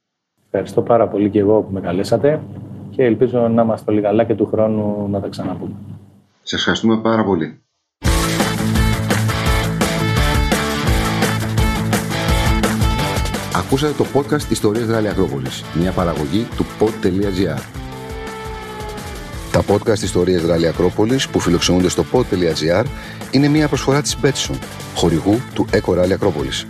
[0.53, 2.41] Ευχαριστώ πάρα πολύ και εγώ που με καλέσατε
[2.89, 5.73] και ελπίζω να είμαστε όλοι καλά και του χρόνου να τα ξαναπούμε.
[6.41, 7.61] Σας ευχαριστούμε πάρα πολύ.
[13.55, 17.61] Ακούσατε το podcast Ιστορίας Ράλη Ακρόπολης, μια παραγωγή του pod.gr.
[19.51, 22.85] Τα podcast Ιστορίες Ράλη Ακρόπολης που φιλοξενούνται στο pod.gr
[23.31, 24.55] είναι μια προσφορά της Betson,
[24.95, 26.67] χορηγού του Eco Rally Ακρόπολης.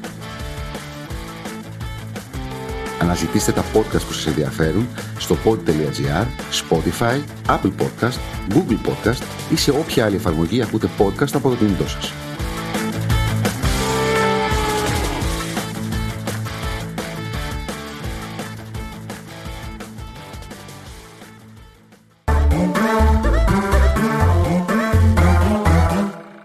[3.02, 4.88] Αναζητήστε τα podcast που σας ενδιαφέρουν
[5.18, 6.26] στο pod.gr,
[6.70, 8.18] Spotify, Apple Podcast,
[8.50, 12.14] Google Podcast ή σε όποια άλλη εφαρμογή ακούτε podcast από το κινητό σας.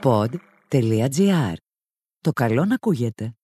[0.03, 1.55] Pod.gr.
[2.21, 3.35] Το καλό να ακούγεται.